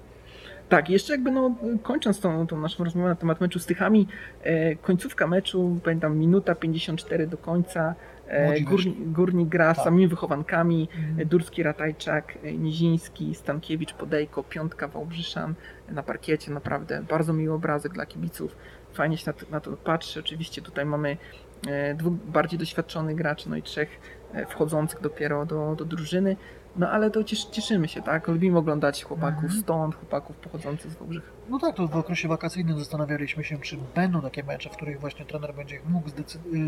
Tak, 0.69 0.89
jeszcze 0.89 1.13
jakby 1.13 1.31
no, 1.31 1.55
kończąc 1.83 2.19
tą, 2.19 2.47
tą 2.47 2.59
naszą 2.59 2.83
rozmowę 2.83 3.09
na 3.09 3.15
temat 3.15 3.41
meczu 3.41 3.59
z 3.59 3.65
Tychami, 3.65 4.07
e, 4.43 4.75
końcówka 4.75 5.27
meczu, 5.27 5.79
pamiętam 5.83 6.17
minuta 6.17 6.55
54 6.55 7.27
do 7.27 7.37
końca, 7.37 7.95
e, 8.27 8.61
Górnik, 8.61 9.11
Górnik 9.11 9.49
gra 9.49 9.73
tak. 9.75 9.83
samymi 9.83 10.07
wychowankami, 10.07 10.89
mhm. 10.95 11.27
Durski, 11.27 11.63
Ratajczak, 11.63 12.37
e, 12.43 12.53
Niziński, 12.53 13.35
Stankiewicz, 13.35 13.93
Podejko, 13.93 14.43
Piątka, 14.43 14.87
Wałbrzyszan 14.87 15.53
na 15.89 16.03
parkiecie, 16.03 16.51
naprawdę 16.51 17.03
bardzo 17.09 17.33
miły 17.33 17.55
obrazek 17.55 17.93
dla 17.93 18.05
kibiców, 18.05 18.55
fajnie 18.93 19.17
się 19.17 19.23
na 19.27 19.33
to, 19.33 19.45
na 19.51 19.59
to 19.59 19.77
patrzy, 19.77 20.19
oczywiście 20.19 20.61
tutaj 20.61 20.85
mamy 20.85 21.09
e, 21.11 21.52
dwóch 21.95 22.13
bardziej 22.13 22.59
doświadczonych 22.59 23.15
graczy, 23.15 23.49
no 23.49 23.55
i 23.55 23.63
trzech 23.63 23.99
e, 24.33 24.45
wchodzących 24.45 25.01
dopiero 25.01 25.45
do, 25.45 25.75
do 25.75 25.85
drużyny. 25.85 26.35
No 26.75 26.89
ale 26.89 27.11
to 27.11 27.23
cieszymy 27.23 27.87
się, 27.87 28.01
tak? 28.01 28.27
Lubimy 28.27 28.57
oglądać 28.57 29.03
chłopaków 29.03 29.43
mhm. 29.43 29.61
stąd, 29.61 29.95
chłopaków 29.95 30.35
pochodzących 30.35 30.91
z 30.91 30.95
Wałbrzycha. 30.95 31.27
No 31.49 31.59
tak, 31.59 31.75
to 31.75 31.87
w 31.87 31.95
okresie 31.95 32.27
wakacyjnym 32.27 32.79
zastanawialiśmy 32.79 33.43
się, 33.43 33.57
czy 33.57 33.77
będą 33.95 34.21
takie 34.21 34.43
mecze, 34.43 34.69
w 34.69 34.73
których 34.73 34.99
właśnie 34.99 35.25
trener 35.25 35.55
będzie 35.55 35.79
mógł 35.89 36.09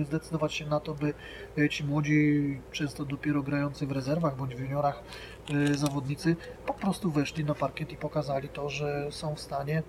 zdecydować 0.05 0.53
się 0.53 0.65
na 0.65 0.79
to, 0.79 0.93
by 0.93 1.13
e, 1.57 1.69
ci 1.69 1.83
młodzi, 1.83 2.59
często 2.71 3.05
dopiero 3.05 3.43
grający 3.43 3.87
w 3.87 3.91
rezerwach 3.91 4.35
bądź 4.35 4.55
w 4.55 4.59
juniorach 4.59 5.03
e, 5.49 5.73
zawodnicy 5.73 6.35
po 6.65 6.73
prostu 6.73 7.11
weszli 7.11 7.45
na 7.45 7.55
parkiet 7.55 7.91
i 7.91 7.97
pokazali 7.97 8.49
to, 8.49 8.69
że 8.69 9.07
są 9.11 9.35
w 9.35 9.39
stanie 9.39 9.83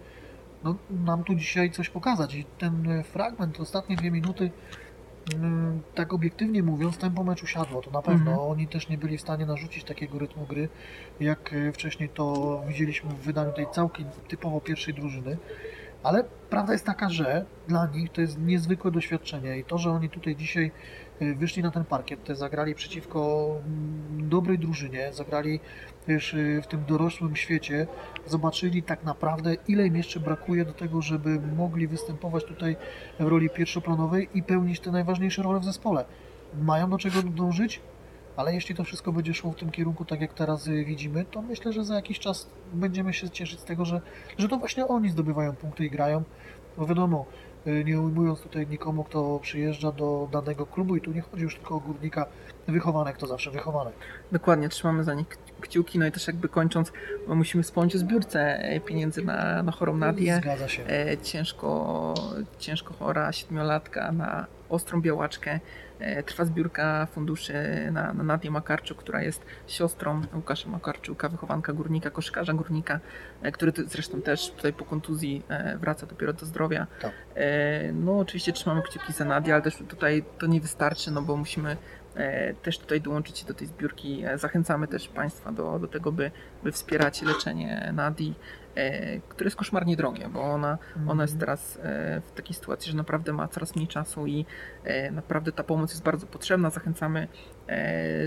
no, 0.64 0.77
nam 0.90 1.25
tu 1.25 1.35
dzisiaj 1.35 1.71
coś 1.71 1.88
pokazać. 1.88 2.35
I 2.35 2.45
ten 2.59 3.03
fragment, 3.05 3.61
ostatnie 3.61 3.97
dwie 3.97 4.11
minuty 4.11 4.51
tak 5.95 6.12
obiektywnie 6.12 6.62
mówiąc, 6.62 6.99
tempo 6.99 7.25
meczu 7.25 7.47
siadło, 7.47 7.83
to 7.83 7.91
na 7.91 8.03
pewno. 8.03 8.31
Mhm. 8.31 8.51
Oni 8.51 8.69
też 8.69 8.89
nie 8.89 8.99
byli 8.99 9.19
w 9.19 9.21
stanie 9.21 9.47
narzucić 9.47 9.85
takiego 9.85 10.19
rytmu 10.19 10.47
gry, 10.47 10.69
jak 11.21 11.53
e, 11.53 11.73
wcześniej 11.73 12.09
to 12.09 12.62
widzieliśmy 12.69 13.11
w 13.11 13.21
wydaniu 13.21 13.53
tej 13.53 13.67
całkiem 13.73 14.07
typowo 14.29 14.61
pierwszej 14.61 14.95
drużyny. 14.95 15.37
Ale 16.07 16.25
prawda 16.51 16.73
jest 16.73 16.87
taka, 16.87 17.09
że 17.09 17.45
dla 17.69 17.87
nich 17.87 18.12
to 18.12 18.21
jest 18.21 18.38
niezwykłe 18.38 18.90
doświadczenie 18.90 19.59
i 19.59 19.64
to, 19.64 19.79
że 19.79 19.90
oni 19.90 20.11
tutaj 20.11 20.37
dzisiaj 20.37 20.73
e, 21.21 21.35
wyszli 21.35 21.62
na 21.62 21.71
ten 21.71 21.85
parkiet, 21.85 22.29
zagrali 22.33 22.75
przeciwko 22.75 23.47
mm, 23.66 24.29
dobrej 24.29 24.59
drużynie, 24.59 25.12
zagrali 25.12 25.61
wiesz, 26.09 26.35
y, 26.35 26.61
w 26.62 26.66
tym 26.66 26.85
dorosłym 26.85 27.37
świecie 27.37 27.87
zobaczyli 28.27 28.83
tak 28.83 29.05
naprawdę, 29.05 29.55
ile 29.69 29.87
im 29.87 29.97
jeszcze 29.97 30.21
brakuje 30.21 30.64
do 30.64 30.73
tego, 30.73 31.03
żeby 31.03 31.40
mogli 31.57 31.88
występować 31.88 32.45
tutaj 32.45 32.77
w 33.21 33.27
roli 33.27 33.51
pierwszoplanowej 33.51 34.29
i 34.35 34.42
pełnić 34.42 34.81
te 34.81 34.90
najważniejsze 34.90 35.42
role 35.42 35.61
w 35.61 35.64
zespole. 35.64 36.05
Mają 36.62 36.90
do 36.90 36.99
czego 36.99 37.23
dążyć, 37.23 37.81
ale 38.37 38.55
jeśli 38.55 38.75
to 38.75 38.85
wszystko 38.85 39.12
będzie 39.12 39.35
szło 39.35 39.53
w 39.53 39.57
tym 39.57 39.70
kierunku, 39.70 40.05
tak 40.05 40.20
jak 40.20 40.35
teraz 40.35 40.66
y, 40.66 40.85
widzimy, 40.85 41.25
to 41.25 41.42
myślę, 41.42 41.72
że 41.72 41.85
za 41.85 41.94
jakiś 41.94 42.18
czas 42.18 42.49
będziemy 42.72 43.12
się 43.12 43.31
cieszyć 43.31 43.61
z 43.61 43.64
tego, 43.64 43.85
że, 43.85 44.01
że 44.38 44.49
to 44.49 44.57
właśnie 44.57 44.87
oni 44.87 45.09
zdobywają 45.09 45.53
punkty 45.53 45.85
i 45.85 45.90
grają. 45.90 46.22
Bo 46.77 46.87
wiadomo, 46.87 47.27
y, 47.66 47.85
nie 47.85 48.01
ujmując 48.01 48.40
tutaj 48.40 48.66
nikomu, 48.66 49.05
kto 49.05 49.38
przyjeżdża 49.42 49.92
do 49.92 50.29
danego 50.33 50.66
klubu 50.66 50.96
i 50.96 51.01
tu 51.01 51.12
nie 51.12 51.20
chodzi 51.20 51.42
już 51.42 51.57
tylko 51.57 51.75
o 51.75 51.81
górnika, 51.81 52.27
wychowanek 52.68 53.16
to 53.16 53.27
zawsze 53.27 53.51
wychowanek. 53.51 53.94
Dokładnie, 54.33 54.68
trzymamy 54.68 55.05
za 55.05 55.14
nich 55.14 55.27
kciuki, 55.61 55.99
no 55.99 56.07
i 56.07 56.12
też 56.12 56.27
jakby 56.27 56.49
kończąc, 56.49 56.92
musimy 57.29 57.62
wspomnieć 57.62 57.94
o 57.94 57.99
zbiórce 57.99 58.59
e, 58.59 58.81
pieniędzy 58.81 59.25
na, 59.25 59.62
na 59.62 59.72
chorą 59.72 59.96
Nadię. 59.96 60.37
Zgadza 60.37 60.68
się. 60.68 60.87
E, 60.87 61.18
ciężko, 61.18 62.14
ciężko 62.59 62.94
chora 62.94 63.33
siedmiolatka 63.33 64.12
na 64.12 64.46
ostrą 64.68 65.00
białaczkę. 65.00 65.61
E, 65.98 66.22
trwa 66.22 66.44
zbiórka 66.44 67.07
funduszy 67.07 67.55
na, 67.92 68.12
na 68.12 68.22
Nadię 68.24 68.50
Makarczuk, 68.50 68.98
która 68.98 69.22
jest 69.22 69.44
siostrą 69.66 70.22
Łukasza 70.35 70.68
Makarczuka, 70.68 71.29
wychowanka 71.29 71.72
górnika, 71.72 72.11
koszykarza 72.11 72.55
górnika, 72.55 73.00
który 73.52 73.72
zresztą 73.87 74.22
też 74.22 74.50
tutaj 74.50 74.72
po 74.72 74.85
kontuzji 74.85 75.42
wraca 75.81 76.07
dopiero 76.07 76.33
do 76.33 76.46
zdrowia. 76.46 76.87
Tak. 77.00 77.12
No 77.92 78.18
oczywiście 78.18 78.52
trzymamy 78.52 78.83
kciuki 78.83 79.12
za 79.12 79.24
Nadię, 79.24 79.55
ale 79.55 79.62
też 79.62 79.76
tutaj 79.88 80.24
to 80.38 80.46
nie 80.46 80.61
wystarczy, 80.61 81.11
no 81.11 81.22
bo 81.22 81.37
musimy 81.37 81.76
E, 82.16 82.55
też 82.55 82.79
tutaj 82.79 83.00
dołączyć 83.00 83.44
do 83.44 83.55
tej 83.55 83.66
zbiórki. 83.66 84.24
E, 84.24 84.38
zachęcamy 84.38 84.88
też 84.88 85.09
Państwa 85.09 85.52
do, 85.52 85.79
do 85.79 85.88
tego, 85.88 86.12
by, 86.12 86.31
by 86.62 86.72
wspierać 86.72 87.22
leczenie 87.22 87.92
Nadi. 87.94 88.35
E, 88.77 89.21
które 89.21 89.47
jest 89.47 89.57
koszmarnie 89.57 89.97
drogie, 89.97 90.29
bo 90.29 90.43
ona, 90.43 90.79
ona 91.09 91.23
jest 91.23 91.35
Mhm. 91.35 91.41
teraz 91.41 91.79
e, 91.83 92.21
w 92.21 92.33
takiej 92.33 92.55
sytuacji, 92.55 92.91
że 92.91 92.97
naprawdę 92.97 93.33
ma 93.33 93.49
coraz 93.49 93.77
mniej 93.77 93.89
czasu 93.89 94.27
i 94.27 94.47
e, 94.85 95.11
naprawdę 95.11 95.53
ta 95.53 95.62
pomoc 95.62 95.91
jest 95.91 96.03
bardzo 96.03 96.27
potrzebna. 96.27 96.71
Zachęcamy 96.71 97.29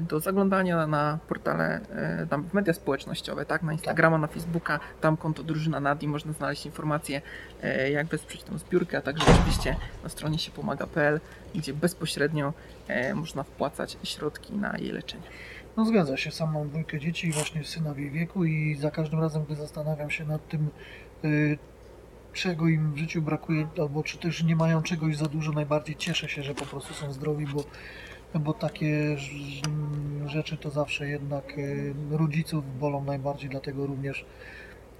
do 0.02 0.20
zaglądania 0.20 0.88
na 0.88 1.20
portale, 1.28 1.82
tam 2.30 2.44
w 2.44 2.54
media 2.54 2.74
społecznościowe, 2.74 3.46
tak, 3.46 3.64
na 3.64 3.74
Instagrama, 3.74 4.18
na 4.18 4.28
Facebooka, 4.28 4.80
tam 5.02 5.18
konto 5.18 5.44
Drużyna 5.44 5.80
Nadi, 5.80 6.08
można 6.08 6.34
znaleźć 6.34 6.66
informacje, 6.66 7.22
jak 7.92 8.08
wesprzeć 8.08 8.44
tę 8.44 8.60
zbiórkę, 8.60 8.98
a 8.98 9.02
także 9.02 9.26
oczywiście 9.32 9.76
na 10.04 10.10
stronie 10.10 10.40
się 10.40 10.52
pomaga.pl, 10.52 11.20
gdzie 11.56 11.74
bezpośrednio 11.74 12.54
można 13.14 13.44
wpłacać 13.44 13.98
środki 14.04 14.54
na 14.54 14.78
jej 14.78 14.92
leczenie. 14.92 15.24
No 15.78 15.86
zgadza 15.86 16.18
się, 16.18 16.32
sam 16.32 16.54
mam 16.54 16.70
dwójkę 16.70 17.00
dzieci, 17.00 17.32
właśnie 17.32 17.64
syna 17.64 17.94
w 17.94 17.98
jej 18.00 18.12
wieku 18.12 18.46
i 18.46 18.76
za 18.76 18.92
każdym 18.92 19.20
razem, 19.20 19.44
gdy 19.44 19.56
zastanawiam 19.56 20.10
się 20.10 20.26
nad 20.26 20.48
tym, 20.48 20.70
y, 21.26 21.58
czego 22.34 22.68
im 22.68 22.94
w 22.94 22.98
życiu 22.98 23.22
brakuje, 23.22 23.68
albo 23.80 24.04
czy 24.04 24.18
też 24.18 24.44
nie 24.44 24.56
mają 24.56 24.82
czegoś 24.82 25.18
za 25.18 25.26
dużo, 25.26 25.52
najbardziej 25.52 25.96
cieszę 25.96 26.30
się, 26.30 26.44
że 26.44 26.54
po 26.54 26.66
prostu 26.66 26.94
są 26.94 27.14
zdrowi, 27.14 27.46
bo, 27.48 27.64
bo 28.40 28.54
takie 28.54 29.18
rzeczy 30.26 30.58
to 30.58 30.70
zawsze 30.70 31.10
jednak 31.10 31.58
y, 31.58 31.94
rodziców 32.12 32.80
bolą 32.80 33.04
najbardziej, 33.04 33.50
dlatego 33.50 33.86
również 33.86 34.26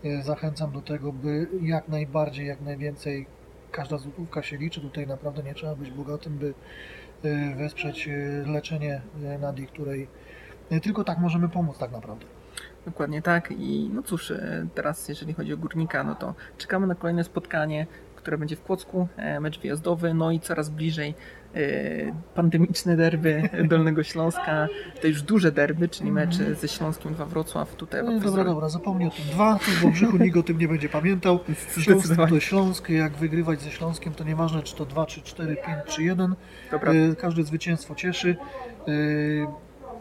y, 0.06 0.24
zachęcam 0.24 0.72
do 0.72 0.82
tego, 0.82 1.14
by 1.14 1.48
jak 1.62 1.88
najbardziej, 1.88 2.48
jak 2.48 2.62
najwięcej, 2.62 3.26
każda 3.72 3.98
złotówka 3.98 4.44
się 4.44 4.58
liczy, 4.58 4.82
tutaj 4.82 5.08
naprawdę 5.08 5.44
nie 5.44 5.54
trzeba 5.54 5.76
być 5.76 5.92
bogatym, 5.92 6.38
by 6.38 6.54
wesprzeć 7.58 8.10
leczenie 8.46 9.02
Nadii, 9.40 9.68
której 9.68 10.08
tylko 10.82 11.04
tak 11.04 11.20
możemy 11.20 11.50
pomóc 11.50 11.78
tak 11.78 11.92
naprawdę. 11.92 12.26
Dokładnie 12.86 13.22
tak. 13.22 13.52
I 13.52 13.90
no 13.94 14.04
cóż, 14.04 14.32
e, 14.32 14.68
teraz 14.76 15.10
jeżeli 15.10 15.34
chodzi 15.34 15.54
o 15.54 15.58
górnika, 15.58 16.04
no 16.04 16.16
to 16.16 16.34
czekamy 16.58 16.88
na 16.88 16.96
kolejne 16.96 17.24
spotkanie, 17.24 17.88
które 18.16 18.38
będzie 18.38 18.56
w 18.56 18.62
Kłodzku, 18.62 19.08
e, 19.18 19.40
mecz 19.40 19.60
wyjazdowy, 19.60 20.14
no 20.14 20.32
i 20.32 20.40
coraz 20.40 20.70
bliżej 20.70 21.14
e, 21.56 21.62
pandemiczne 22.36 22.98
derby 22.98 23.50
Dolnego 23.70 24.04
Śląska, 24.04 24.68
to 25.02 25.08
już 25.08 25.22
duże 25.22 25.52
derby, 25.52 25.90
czyli 25.90 26.12
mecz 26.12 26.36
ze 26.36 26.68
Śląskiem 26.68 27.14
2 27.14 27.26
Wrocław, 27.26 27.76
tutaj 27.76 28.04
No, 28.04 28.20
dobra, 28.20 28.44
dobra, 28.44 28.70
zapomnij 28.70 29.08
o 29.08 29.12
tym. 29.12 29.26
Dwa, 29.26 29.54
to 29.54 29.72
w 29.72 29.82
Wałbrzychu 29.82 30.18
nikt 30.18 30.38
o 30.38 30.44
tym 30.44 30.58
nie 30.58 30.68
będzie 30.68 30.90
pamiętał. 30.90 31.40
Śląsk 31.84 32.16
to 32.30 32.40
Śląsk, 32.40 32.90
jak 32.90 33.14
wygrywać 33.14 33.62
ze 33.62 33.72
Śląskiem, 33.72 34.14
to 34.14 34.24
nieważne 34.24 34.64
czy 34.64 34.76
to 34.76 34.86
2, 34.86 35.06
czy 35.06 35.22
4, 35.22 35.58
5, 35.66 35.78
czy 35.86 36.04
1. 36.04 36.36
Dobra, 36.72 36.92
E, 36.92 37.16
Każde 37.16 37.44
zwycięstwo 37.44 37.96
cieszy. 37.96 38.36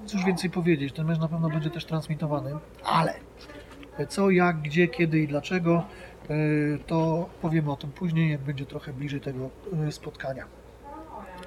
Cóż 0.09 0.25
więcej 0.25 0.51
powiedzieć, 0.51 0.95
ten 0.95 1.07
mecz 1.07 1.19
na 1.19 1.29
pewno 1.29 1.49
będzie 1.51 1.71
też 1.71 1.85
transmitowany, 1.85 2.51
ale 2.85 3.15
co, 4.09 4.31
jak, 4.31 4.61
gdzie, 4.63 4.89
kiedy 4.89 5.19
i 5.19 5.29
dlaczego, 5.29 5.85
e, 6.31 6.35
to 6.87 7.29
powiemy 7.43 7.73
o 7.73 7.77
tym 7.77 7.93
później, 7.93 8.31
jak 8.31 8.41
będzie 8.41 8.67
trochę 8.67 8.93
bliżej 8.93 9.21
tego 9.21 9.51
e, 9.89 9.93
spotkania. 9.93 10.45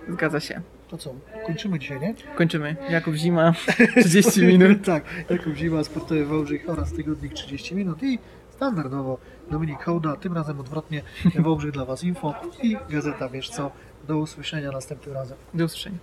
zgadza 0.10 0.40
się. 0.40 0.62
To 0.88 0.98
co, 0.98 1.14
kończymy 1.48 1.80
dzisiaj, 1.80 2.00
nie? 2.00 2.14
Kończymy. 2.36 2.76
Jakub 2.90 3.16
Zima, 3.16 3.54
30 4.06 4.42
minut. 4.46 4.86
tak, 4.86 5.04
Jakub 5.30 5.54
Zima, 5.56 5.84
Sportowy 5.84 6.26
Wałbrzych 6.26 6.70
oraz 6.70 6.94
Tygodnik 6.94 7.34
30 7.34 7.76
minut 7.76 8.04
i 8.04 8.20
standardowo 8.56 9.18
Dominik 9.52 9.84
Hołda, 9.84 10.16
tym 10.16 10.34
razem 10.34 10.60
odwrotnie 10.60 11.02
Wałbrzych 11.40 11.72
dla 11.72 11.86
Was 11.86 12.04
Info 12.04 12.34
i 12.64 12.78
Gazeta 12.90 13.30
Wiesz 13.30 13.50
Co. 13.50 13.72
Do 14.08 14.18
usłyszenia 14.18 14.72
następnym 14.72 15.16
razem. 15.16 15.38
Do 15.54 15.66
usłyszenia. 15.66 15.98